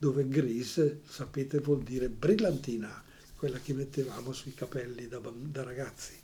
dove 0.03 0.27
gris, 0.27 0.99
sapete, 1.07 1.59
vuol 1.59 1.81
dire 1.81 2.09
brillantina, 2.09 3.01
quella 3.37 3.57
che 3.59 3.73
mettevamo 3.73 4.33
sui 4.33 4.53
capelli 4.53 5.07
da, 5.07 5.21
da 5.33 5.63
ragazzi. 5.63 6.22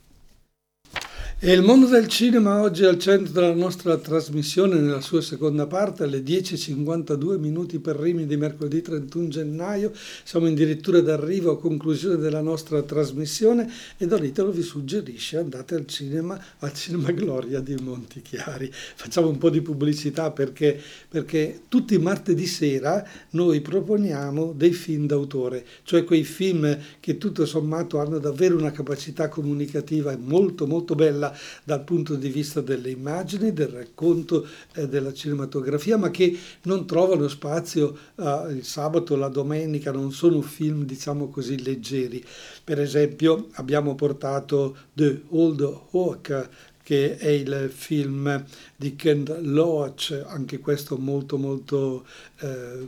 E 1.42 1.54
il 1.54 1.62
mondo 1.62 1.86
del 1.86 2.08
cinema 2.08 2.62
oggi 2.62 2.84
è 2.84 2.88
al 2.88 3.00
centro 3.00 3.32
della 3.32 3.54
nostra 3.54 3.96
trasmissione 3.96 4.76
nella 4.76 5.00
sua 5.00 5.22
seconda 5.22 5.68
parte 5.68 6.04
alle 6.04 6.20
10.52 6.20 7.38
minuti 7.40 7.80
per 7.80 7.96
Rimini 7.96 8.28
di 8.28 8.36
mercoledì 8.36 8.82
31 8.82 9.30
gennaio. 9.30 9.94
Siamo 10.26 10.48
addirittura 10.48 11.00
d'arrivo 11.00 11.52
a 11.52 11.58
conclusione 11.58 12.18
della 12.18 12.42
nostra 12.42 12.82
trasmissione 12.82 13.72
e 13.96 14.06
Don 14.06 14.26
Italo 14.26 14.52
vi 14.52 14.62
suggerisce 14.62 15.38
andate 15.38 15.76
al 15.76 15.86
cinema, 15.86 16.38
al 16.60 16.74
Cinema 16.74 17.12
Gloria 17.12 17.62
di 17.62 17.74
Montichiari. 17.76 18.70
Facciamo 18.70 19.30
un 19.30 19.38
po' 19.38 19.50
di 19.50 19.62
pubblicità 19.62 20.32
perché, 20.32 20.78
perché 21.08 21.62
tutti 21.70 21.94
i 21.94 22.00
martedì 22.00 22.48
sera 22.48 23.02
noi 23.30 23.62
proponiamo 23.62 24.52
dei 24.58 24.74
film 24.74 25.06
d'autore, 25.06 25.66
cioè 25.84 26.04
quei 26.04 26.26
film 26.26 26.78
che 27.00 27.18
tutto 27.18 27.46
sommato 27.46 27.98
hanno 27.98 28.20
davvero 28.20 28.58
una 28.58 28.72
capacità 28.72 29.30
comunicativa 29.30 30.14
molto 30.20 30.68
molto 30.68 30.96
bella 30.96 31.28
dal 31.64 31.84
punto 31.84 32.16
di 32.16 32.30
vista 32.30 32.62
delle 32.62 32.90
immagini, 32.90 33.54
del 33.54 33.68
racconto 33.68 34.48
eh, 34.76 34.88
della 34.88 35.14
cinematografia, 35.14 35.98
ma 35.98 36.10
che 36.10 36.38
non 36.64 36.86
trovano 36.86 37.28
spazio 37.28 37.98
eh, 38.16 38.48
il 38.52 38.64
sabato 38.64 39.16
la 39.16 39.30
domenica, 39.30 39.92
non 39.92 40.12
sono 40.12 40.42
film 40.42 40.84
diciamo 40.86 41.30
così 41.30 41.62
leggeri. 41.62 42.24
Per 42.64 42.80
esempio 42.80 43.48
abbiamo 43.54 43.96
portato 43.96 44.76
The 44.94 45.24
Old 45.30 45.62
Hawk 45.92 46.50
che 46.90 47.18
è 47.18 47.28
il 47.28 47.70
film 47.72 48.44
di 48.76 48.96
Ken 48.96 49.24
Loach, 49.42 50.24
anche 50.26 50.58
questo 50.58 50.98
molto 50.98 51.38
molto 51.38 52.04
eh, 52.40 52.88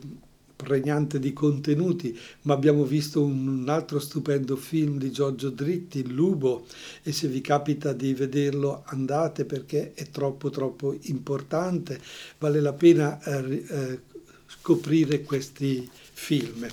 pregnante 0.61 1.19
di 1.19 1.33
contenuti, 1.33 2.17
ma 2.43 2.53
abbiamo 2.53 2.83
visto 2.83 3.23
un, 3.23 3.47
un, 3.47 3.69
altro 3.69 3.99
stupendo 3.99 4.55
film 4.55 4.97
di 4.97 5.11
Giorgio 5.11 5.49
Dritti, 5.49 6.07
Lubo, 6.07 6.65
e 7.03 7.11
se 7.11 7.27
vi 7.27 7.41
capita 7.41 7.93
di 7.93 8.13
vederlo 8.13 8.83
andate 8.85 9.45
perché 9.45 9.93
è 9.93 10.09
troppo 10.09 10.49
troppo 10.49 10.95
importante, 11.01 11.99
vale 12.37 12.59
la 12.59 12.73
pena 12.73 13.21
eh, 13.23 13.63
eh, 13.67 13.99
scoprire 14.47 15.21
questi 15.21 15.89
film. 16.13 16.67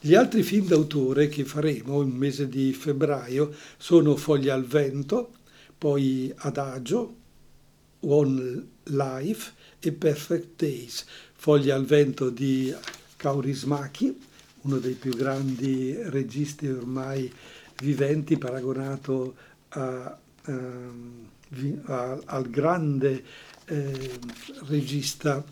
Gli 0.00 0.14
altri 0.14 0.42
film 0.42 0.66
d'autore 0.66 1.28
che 1.28 1.44
faremo 1.44 2.00
il 2.02 2.08
mese 2.08 2.48
di 2.48 2.72
febbraio 2.72 3.54
sono 3.76 4.16
Foglia 4.16 4.54
al 4.54 4.64
vento, 4.64 5.32
poi 5.76 6.32
Adagio, 6.36 7.16
One 8.00 8.66
Life 8.84 9.52
e 9.80 9.92
Perfect 9.92 10.48
Days. 10.56 11.04
Foglia 11.34 11.74
al 11.74 11.84
vento 11.84 12.30
di 12.30 12.74
Kaurismäki, 13.24 14.14
uno 14.64 14.76
dei 14.76 14.92
più 14.92 15.16
grandi 15.16 15.96
registi 16.10 16.68
ormai 16.68 17.32
viventi, 17.80 18.36
paragonato 18.36 19.34
a, 19.70 20.18
ehm, 20.44 21.28
a, 21.84 22.20
al 22.22 22.50
grande 22.50 23.24
eh, 23.64 24.10
regista. 24.68 25.42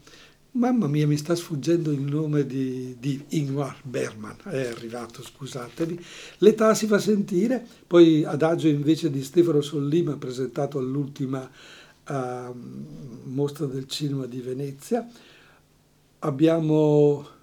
Mamma 0.51 0.87
mia, 0.87 1.07
mi 1.07 1.17
sta 1.17 1.35
sfuggendo 1.35 1.93
il 1.93 2.03
nome 2.03 2.45
di, 2.45 2.97
di 3.01 3.25
Ingmar 3.29 3.79
Bergman, 3.85 4.37
è 4.51 4.67
arrivato, 4.67 5.23
scusatemi. 5.23 5.99
L'età 6.39 6.75
si 6.75 6.87
fa 6.87 6.99
sentire, 6.99 7.67
poi 7.87 8.23
Adagio 8.23 8.69
invece 8.69 9.11
di 9.11 9.25
Stefano 9.25 9.63
Sollima, 9.63 10.19
presentato 10.19 10.79
all'ultima 10.79 11.51
uh, 12.07 12.55
mostra 13.25 13.65
del 13.65 13.89
cinema 13.89 14.27
di 14.27 14.41
Venezia. 14.43 15.09
Abbiamo 16.19 17.41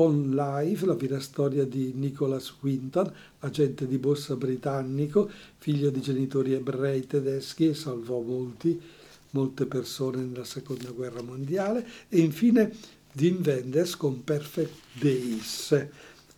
On 0.00 0.30
Life, 0.30 0.86
la 0.86 0.94
vera 0.94 1.18
storia 1.18 1.64
di 1.64 1.92
Nicholas 1.92 2.54
Winton, 2.60 3.12
agente 3.40 3.84
di 3.88 3.98
borsa 3.98 4.36
britannico, 4.36 5.28
figlio 5.58 5.90
di 5.90 6.00
genitori 6.00 6.52
ebrei 6.52 7.04
tedeschi 7.04 7.68
e 7.68 7.74
salvò 7.74 8.20
molti, 8.20 8.80
molte 9.30 9.66
persone 9.66 10.22
nella 10.22 10.44
seconda 10.44 10.90
guerra 10.90 11.22
mondiale. 11.22 11.84
E 12.08 12.20
infine 12.20 12.72
Dean 13.12 13.42
Wenders 13.44 13.96
con 13.96 14.22
Perfect 14.22 14.74
Days. 15.00 15.88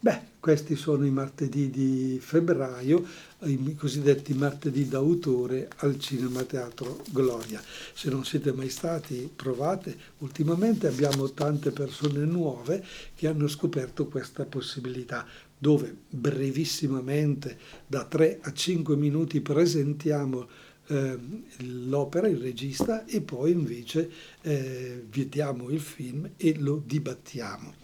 Beh, 0.03 0.19
questi 0.41 0.77
sono 0.77 1.05
i 1.05 1.11
martedì 1.11 1.69
di 1.69 2.19
febbraio, 2.23 3.05
i 3.41 3.75
cosiddetti 3.75 4.33
martedì 4.33 4.89
d'autore 4.89 5.69
al 5.77 6.01
Cinema 6.01 6.43
Teatro 6.45 7.03
Gloria. 7.11 7.63
Se 7.93 8.09
non 8.09 8.25
siete 8.25 8.51
mai 8.51 8.71
stati, 8.71 9.31
provate. 9.37 9.95
Ultimamente 10.21 10.87
abbiamo 10.87 11.31
tante 11.33 11.71
persone 11.71 12.25
nuove 12.25 12.83
che 13.15 13.27
hanno 13.29 13.47
scoperto 13.47 14.07
questa 14.07 14.47
possibilità 14.47 15.27
dove 15.59 15.95
brevissimamente 16.09 17.59
da 17.87 18.05
3 18.05 18.39
a 18.41 18.55
5 18.55 18.97
minuti 18.97 19.43
presentiamo 19.43 20.49
eh, 20.87 21.19
l'opera, 21.59 22.27
il 22.27 22.39
regista 22.39 23.05
e 23.05 23.21
poi 23.21 23.51
invece 23.53 24.11
eh, 24.41 25.05
vediamo 25.11 25.69
il 25.69 25.81
film 25.81 26.31
e 26.39 26.57
lo 26.59 26.83
dibattiamo. 26.83 27.75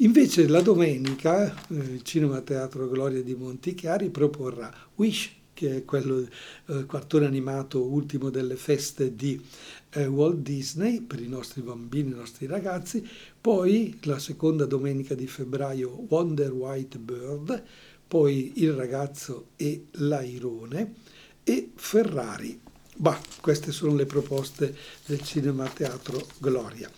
Invece 0.00 0.46
la 0.46 0.60
domenica 0.60 1.52
eh, 1.70 1.74
il 1.74 2.02
Cinema 2.04 2.40
Teatro 2.40 2.88
Gloria 2.88 3.20
di 3.20 3.34
Montichiari 3.34 4.10
proporrà 4.10 4.72
Wish, 4.94 5.28
che 5.52 5.78
è 5.78 5.84
quello 5.84 6.24
eh, 6.66 6.86
cartone 6.86 7.26
animato 7.26 7.82
ultimo 7.82 8.30
delle 8.30 8.54
feste 8.54 9.16
di 9.16 9.44
eh, 9.90 10.06
Walt 10.06 10.36
Disney 10.36 11.00
per 11.00 11.20
i 11.20 11.26
nostri 11.26 11.62
bambini, 11.62 12.12
i 12.12 12.14
nostri 12.14 12.46
ragazzi, 12.46 13.04
poi 13.40 13.98
la 14.02 14.20
seconda 14.20 14.66
domenica 14.66 15.16
di 15.16 15.26
febbraio 15.26 16.06
Wonder 16.08 16.52
White 16.52 16.98
Bird, 16.98 17.60
poi 18.06 18.52
Il 18.62 18.74
ragazzo 18.74 19.48
e 19.56 19.86
l'airone 19.94 20.94
e 21.42 21.72
Ferrari. 21.74 22.60
Bah, 22.94 23.20
queste 23.40 23.72
sono 23.72 23.96
le 23.96 24.06
proposte 24.06 24.76
del 25.06 25.22
Cinema 25.22 25.66
Teatro 25.66 26.24
Gloria 26.38 26.88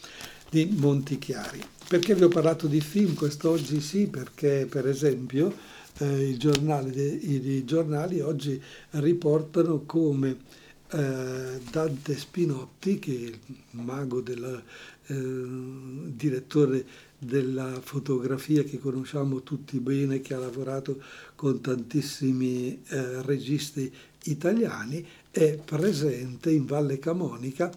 di 0.50 0.68
Montichiari. 0.76 1.79
Perché 1.90 2.14
vi 2.14 2.22
ho 2.22 2.28
parlato 2.28 2.68
di 2.68 2.80
film 2.80 3.14
quest'oggi? 3.14 3.80
Sì, 3.80 4.06
perché 4.06 4.68
per 4.70 4.86
esempio 4.86 5.52
eh, 5.98 6.28
i, 6.28 6.36
giornali, 6.36 7.32
i, 7.32 7.64
giornali, 7.64 8.20
oggi 8.20 8.62
riportano 8.90 9.82
come 9.86 10.36
eh, 10.92 11.58
Dante 11.68 12.16
Spinotti, 12.16 13.00
che 13.00 13.10
è 13.10 13.14
il 13.14 13.38
mago 13.70 14.20
del 14.20 14.62
eh, 15.06 15.14
direttore 16.14 16.86
della 17.18 17.80
fotografia 17.82 18.62
che 18.62 18.78
conosciamo 18.78 19.42
tutti 19.42 19.80
bene, 19.80 20.20
che 20.20 20.34
ha 20.34 20.38
lavorato 20.38 21.02
con 21.34 21.60
tantissimi 21.60 22.84
eh, 22.86 23.20
registi 23.22 23.92
italiani, 24.26 25.04
è 25.28 25.58
presente 25.64 26.52
in 26.52 26.66
Valle 26.66 27.00
Camonica 27.00 27.68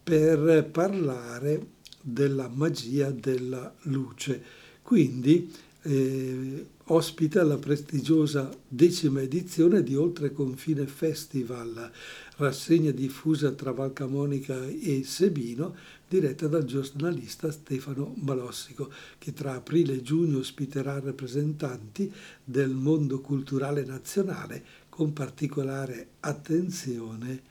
per 0.00 0.68
parlare 0.70 1.76
della 2.00 2.48
magia 2.48 3.10
della 3.10 3.72
luce. 3.82 4.42
Quindi 4.82 5.52
eh, 5.82 6.66
ospita 6.84 7.42
la 7.42 7.56
prestigiosa 7.56 8.50
decima 8.66 9.20
edizione 9.20 9.82
di 9.82 9.94
Oltre 9.94 10.32
Confine 10.32 10.86
Festival, 10.86 11.90
rassegna 12.36 12.90
diffusa 12.90 13.52
tra 13.52 13.72
Valcamonica 13.72 14.66
e 14.66 15.02
Sebino, 15.04 15.74
diretta 16.08 16.48
dal 16.48 16.64
giornalista 16.64 17.50
Stefano 17.50 18.14
Balossico, 18.16 18.90
che 19.18 19.32
tra 19.32 19.54
aprile 19.54 19.94
e 19.94 20.02
giugno 20.02 20.38
ospiterà 20.38 20.98
rappresentanti 21.00 22.12
del 22.42 22.70
mondo 22.70 23.20
culturale 23.20 23.84
nazionale 23.84 24.64
con 24.88 25.12
particolare 25.12 26.08
attenzione 26.20 27.42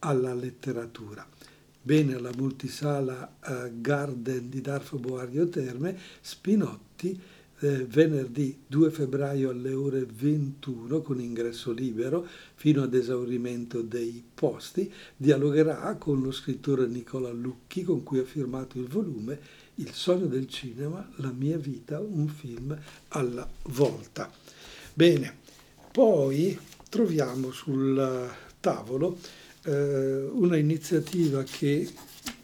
alla 0.00 0.34
letteratura. 0.34 1.26
Bene 1.84 2.14
alla 2.14 2.30
multisala 2.36 3.38
uh, 3.44 3.80
Garden 3.80 4.48
di 4.48 4.60
Darfo 4.60 4.98
Boario 4.98 5.48
Terme, 5.48 5.98
Spinotti 6.20 7.20
eh, 7.62 7.86
venerdì 7.86 8.62
2 8.66 8.90
febbraio 8.90 9.50
alle 9.50 9.72
ore 9.72 10.04
21 10.04 11.00
con 11.00 11.20
ingresso 11.20 11.70
libero 11.70 12.26
fino 12.54 12.82
ad 12.82 12.94
esaurimento 12.94 13.82
dei 13.82 14.22
posti, 14.34 14.92
dialogherà 15.16 15.94
con 15.96 16.20
lo 16.20 16.32
scrittore 16.32 16.86
Nicola 16.86 17.30
Lucchi 17.30 17.84
con 17.84 18.02
cui 18.02 18.18
ha 18.18 18.24
firmato 18.24 18.78
il 18.78 18.88
volume 18.88 19.38
Il 19.76 19.92
sogno 19.92 20.26
del 20.26 20.48
cinema, 20.48 21.08
la 21.16 21.32
mia 21.32 21.56
vita, 21.56 21.98
un 21.98 22.28
film 22.28 22.76
alla 23.08 23.48
volta. 23.70 24.30
Bene, 24.92 25.36
poi 25.90 26.58
troviamo 26.88 27.50
sul 27.52 28.30
tavolo 28.60 29.18
eh, 29.64 30.28
una 30.32 30.56
iniziativa 30.56 31.42
che 31.42 31.88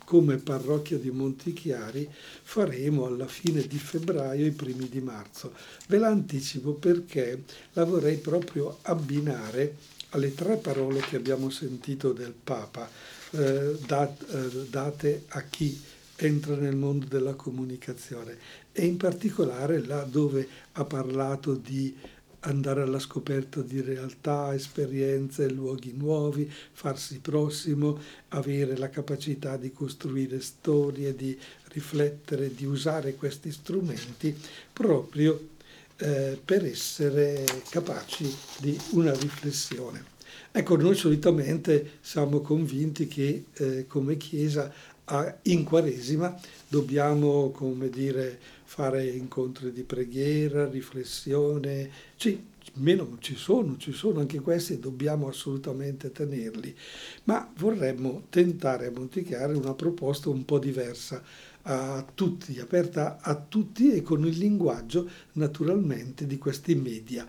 come 0.04 0.38
parrocchia 0.38 0.96
di 0.96 1.10
Montichiari 1.10 2.08
faremo 2.42 3.04
alla 3.04 3.26
fine 3.26 3.66
di 3.66 3.78
febbraio 3.78 4.44
e 4.44 4.48
i 4.48 4.52
primi 4.52 4.88
di 4.88 5.00
marzo. 5.00 5.52
Ve 5.88 5.98
l'anticipo 5.98 6.72
perché 6.72 7.42
la 7.74 7.84
vorrei 7.84 8.16
proprio 8.16 8.78
abbinare 8.82 9.74
alle 10.10 10.34
tre 10.34 10.56
parole 10.56 11.00
che 11.00 11.16
abbiamo 11.16 11.50
sentito 11.50 12.12
del 12.12 12.32
Papa, 12.32 12.88
eh, 13.32 13.76
dat, 13.86 14.24
eh, 14.30 14.66
date 14.70 15.24
a 15.28 15.42
chi 15.42 15.78
entra 16.16 16.56
nel 16.56 16.74
mondo 16.74 17.06
della 17.06 17.34
comunicazione 17.34 18.36
e 18.72 18.86
in 18.86 18.96
particolare 18.96 19.84
là 19.84 20.02
dove 20.04 20.48
ha 20.72 20.84
parlato 20.84 21.54
di 21.54 21.94
andare 22.40 22.82
alla 22.82 22.98
scoperta 22.98 23.60
di 23.62 23.80
realtà, 23.80 24.54
esperienze, 24.54 25.50
luoghi 25.50 25.92
nuovi, 25.96 26.50
farsi 26.72 27.18
prossimo, 27.18 27.98
avere 28.28 28.76
la 28.76 28.90
capacità 28.90 29.56
di 29.56 29.72
costruire 29.72 30.40
storie, 30.40 31.14
di 31.14 31.36
riflettere, 31.68 32.54
di 32.54 32.64
usare 32.64 33.14
questi 33.14 33.50
strumenti 33.50 34.36
proprio 34.72 35.48
eh, 35.96 36.40
per 36.44 36.64
essere 36.64 37.44
capaci 37.70 38.32
di 38.60 38.78
una 38.90 39.12
riflessione. 39.12 40.16
Ecco, 40.50 40.76
noi 40.76 40.94
solitamente 40.94 41.98
siamo 42.00 42.40
convinti 42.40 43.06
che 43.06 43.44
eh, 43.52 43.86
come 43.86 44.16
Chiesa 44.16 44.72
in 45.42 45.64
Quaresima 45.64 46.38
dobbiamo, 46.68 47.50
come 47.50 47.88
dire, 47.88 48.38
fare 48.78 49.04
incontri 49.06 49.72
di 49.72 49.82
preghiera, 49.82 50.68
riflessione, 50.68 51.90
sì, 52.14 52.40
meno 52.74 53.16
ci 53.18 53.34
sono, 53.34 53.76
ci 53.76 53.90
sono 53.90 54.20
anche 54.20 54.38
questi 54.38 54.74
e 54.74 54.78
dobbiamo 54.78 55.26
assolutamente 55.26 56.12
tenerli, 56.12 56.72
ma 57.24 57.52
vorremmo 57.56 58.26
tentare 58.30 58.86
a 58.86 58.92
Montichiare 58.92 59.54
una 59.54 59.74
proposta 59.74 60.28
un 60.28 60.44
po' 60.44 60.60
diversa 60.60 61.20
a 61.62 62.06
tutti, 62.14 62.60
aperta 62.60 63.18
a 63.20 63.34
tutti 63.34 63.90
e 63.90 64.02
con 64.02 64.24
il 64.24 64.38
linguaggio 64.38 65.10
naturalmente 65.32 66.24
di 66.24 66.38
questi 66.38 66.76
media. 66.76 67.26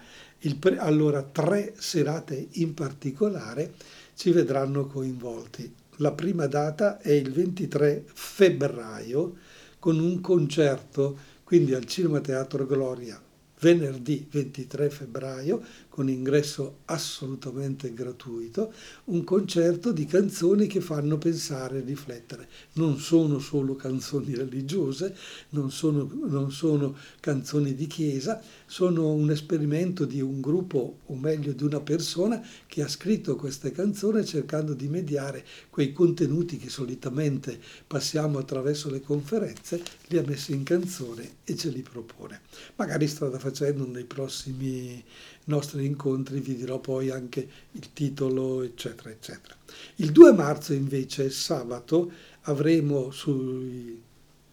Pre- 0.59 0.77
allora 0.77 1.23
tre 1.23 1.73
serate 1.79 2.49
in 2.51 2.75
particolare 2.75 3.73
ci 4.13 4.29
vedranno 4.29 4.85
coinvolti. 4.85 5.73
La 5.95 6.11
prima 6.11 6.45
data 6.45 6.99
è 6.99 7.11
il 7.11 7.31
23 7.31 8.03
febbraio 8.05 9.35
con 9.79 9.97
un 9.97 10.19
concerto, 10.19 11.17
quindi 11.49 11.73
al 11.73 11.85
Cinema 11.85 12.21
Teatro 12.21 12.67
Gloria, 12.67 13.19
venerdì 13.61 14.23
23 14.29 14.87
febbraio, 14.91 15.59
con 15.99 16.07
ingresso 16.07 16.77
assolutamente 16.85 17.93
gratuito, 17.93 18.71
un 19.05 19.25
concerto 19.25 19.91
di 19.91 20.05
canzoni 20.05 20.65
che 20.65 20.79
fanno 20.79 21.17
pensare 21.17 21.79
e 21.79 21.81
riflettere. 21.81 22.47
Non 22.75 22.97
sono 22.99 23.39
solo 23.39 23.75
canzoni 23.75 24.33
religiose, 24.33 25.13
non 25.49 25.71
sono, 25.71 26.09
non 26.25 26.53
sono 26.53 26.95
canzoni 27.19 27.75
di 27.75 27.85
chiesa, 27.87 28.41
sono 28.65 29.11
un 29.11 29.29
esperimento 29.29 30.05
di 30.05 30.21
un 30.21 30.39
gruppo, 30.39 30.99
o 31.05 31.15
meglio 31.15 31.51
di 31.51 31.65
una 31.65 31.81
persona, 31.81 32.41
che 32.65 32.81
ha 32.81 32.87
scritto 32.87 33.35
queste 33.35 33.73
canzoni 33.73 34.23
cercando 34.23 34.73
di 34.73 34.87
mediare 34.87 35.43
quei 35.69 35.91
contenuti 35.91 36.55
che 36.55 36.69
solitamente 36.69 37.59
passiamo 37.85 38.37
attraverso 38.37 38.89
le 38.89 39.01
conferenze, 39.01 39.83
li 40.07 40.17
ha 40.17 40.23
messi 40.25 40.53
in 40.53 40.63
canzone 40.63 41.29
e 41.43 41.57
ce 41.57 41.67
li 41.67 41.81
propone. 41.81 42.39
Magari 42.77 43.05
strada 43.05 43.37
facendo 43.37 43.85
nei 43.85 44.05
prossimi 44.05 45.03
nostri 45.49 45.85
incontri 45.85 46.39
vi 46.39 46.55
dirò 46.55 46.79
poi 46.79 47.09
anche 47.09 47.47
il 47.71 47.91
titolo, 47.91 48.61
eccetera, 48.61 49.09
eccetera. 49.09 49.55
Il 49.95 50.11
2 50.11 50.31
marzo 50.31 50.73
invece, 50.73 51.29
sabato, 51.29 52.11
avremo 52.43 53.11
sui, 53.11 54.01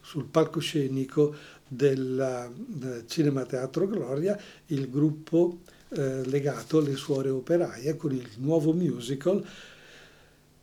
sul 0.01 0.25
palcoscenico 0.25 1.35
del, 1.69 2.51
del 2.67 3.05
Cinema 3.07 3.45
Teatro 3.45 3.87
Gloria 3.87 4.39
il 4.67 4.91
gruppo 4.91 5.61
eh, 5.91 6.25
legato 6.27 6.79
alle 6.79 6.97
suore 6.97 7.29
operaie 7.29 7.97
con 7.97 8.13
il 8.13 8.29
nuovo 8.39 8.73
musical 8.73 9.45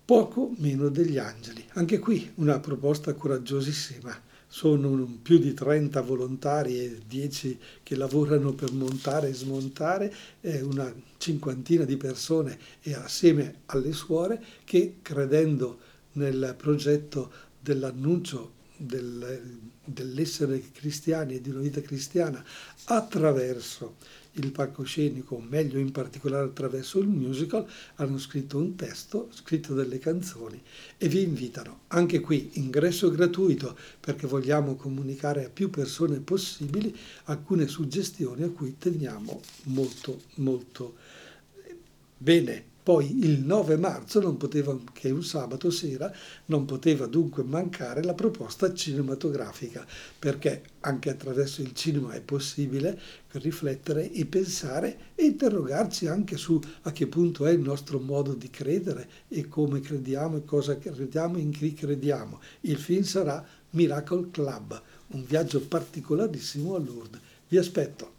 Poco 0.06 0.52
meno 0.58 0.90
degli 0.90 1.18
angeli. 1.18 1.66
Anche 1.74 1.98
qui 1.98 2.30
una 2.36 2.60
proposta 2.60 3.14
coraggiosissima 3.14 4.14
sono 4.54 5.18
più 5.20 5.40
di 5.40 5.56
30 5.56 6.00
volontari 6.02 6.78
e 6.78 7.00
10 7.08 7.58
che 7.82 7.96
lavorano 7.96 8.54
per 8.54 8.72
montare 8.72 9.30
e 9.30 9.34
smontare, 9.34 10.14
una 10.62 10.94
cinquantina 11.18 11.86
di 11.86 11.98
persone 11.98 12.60
e 12.84 12.94
assieme 12.94 13.62
alle 13.66 13.94
suore 13.94 14.40
che 14.64 14.98
credendo 15.02 15.80
nel 16.14 16.54
progetto 16.56 17.32
dell'annuncio 17.60 18.52
del, 18.78 19.42
dell'essere 19.84 20.62
cristiani 20.72 21.34
e 21.34 21.42
di 21.42 21.50
una 21.50 21.62
vita 21.62 21.82
cristiana 21.82 22.46
attraverso 22.86 23.96
il 24.34 24.52
palcoscenico, 24.52 25.36
o 25.36 25.42
meglio 25.42 25.80
in 25.80 25.92
particolare 25.92 26.46
attraverso 26.46 27.00
il 27.00 27.08
musical, 27.08 27.66
hanno 27.96 28.18
scritto 28.18 28.58
un 28.58 28.76
testo, 28.76 29.30
scritto 29.32 29.74
delle 29.74 30.00
canzoni 30.00 30.62
e 30.98 31.08
vi 31.08 31.22
invitano. 31.22 31.82
Anche 31.88 32.20
qui 32.20 32.52
ingresso 32.54 33.10
gratuito 33.12 33.78
perché 34.00 34.28
vogliamo 34.28 34.76
comunicare 34.76 35.46
a 35.46 35.50
più 35.50 35.70
persone 35.70 36.20
possibili 36.20 36.96
alcune 37.26 37.68
suggestioni 37.68 38.44
a 38.44 38.50
cui 38.50 38.78
teniamo 38.78 39.42
molto 39.64 40.22
molto 40.36 40.96
bene. 42.18 42.72
Poi 42.84 43.24
il 43.24 43.40
9 43.40 43.78
marzo 43.78 44.20
non 44.20 44.36
poteva, 44.36 44.78
che 44.92 45.08
è 45.08 45.12
un 45.12 45.24
sabato 45.24 45.72
sera, 45.72 46.12
non 46.48 46.66
poteva 46.66 47.06
dunque 47.06 47.42
mancare 47.42 48.04
la 48.04 48.14
proposta 48.14 48.74
cinematografica, 48.74 49.86
perché 50.20 50.64
anche 50.82 51.10
attraverso 51.10 51.62
il 51.62 51.74
cinema 51.74 52.12
è 52.12 52.20
possibile 52.20 53.00
riflettere 53.32 54.12
e 54.12 54.26
pensare 54.26 54.98
e 55.16 55.24
interrogarci 55.24 56.08
anche 56.08 56.36
su 56.36 56.60
a 56.82 56.92
che 56.92 57.08
punto 57.08 57.46
è 57.46 57.52
il 57.52 57.62
nostro 57.62 58.00
modo 58.00 58.34
di 58.34 58.50
credere 58.50 59.10
e 59.30 59.48
come 59.48 59.80
crediamo 59.80 60.38
e 60.38 60.46
cosa 60.46 60.78
crediamo 60.78 61.38
e 61.38 61.42
in 61.42 61.52
chi 61.52 61.74
crediamo. 61.74 62.42
Il 62.62 62.78
film 62.78 63.04
sarà 63.04 63.46
Miracle 63.72 64.28
Club, 64.30 64.82
un 65.08 65.24
viaggio 65.26 65.62
particolarissimo 65.62 66.76
a 66.76 66.80
Lourdes. 66.80 67.22
Vi 67.48 67.58
aspetto. 67.58 68.13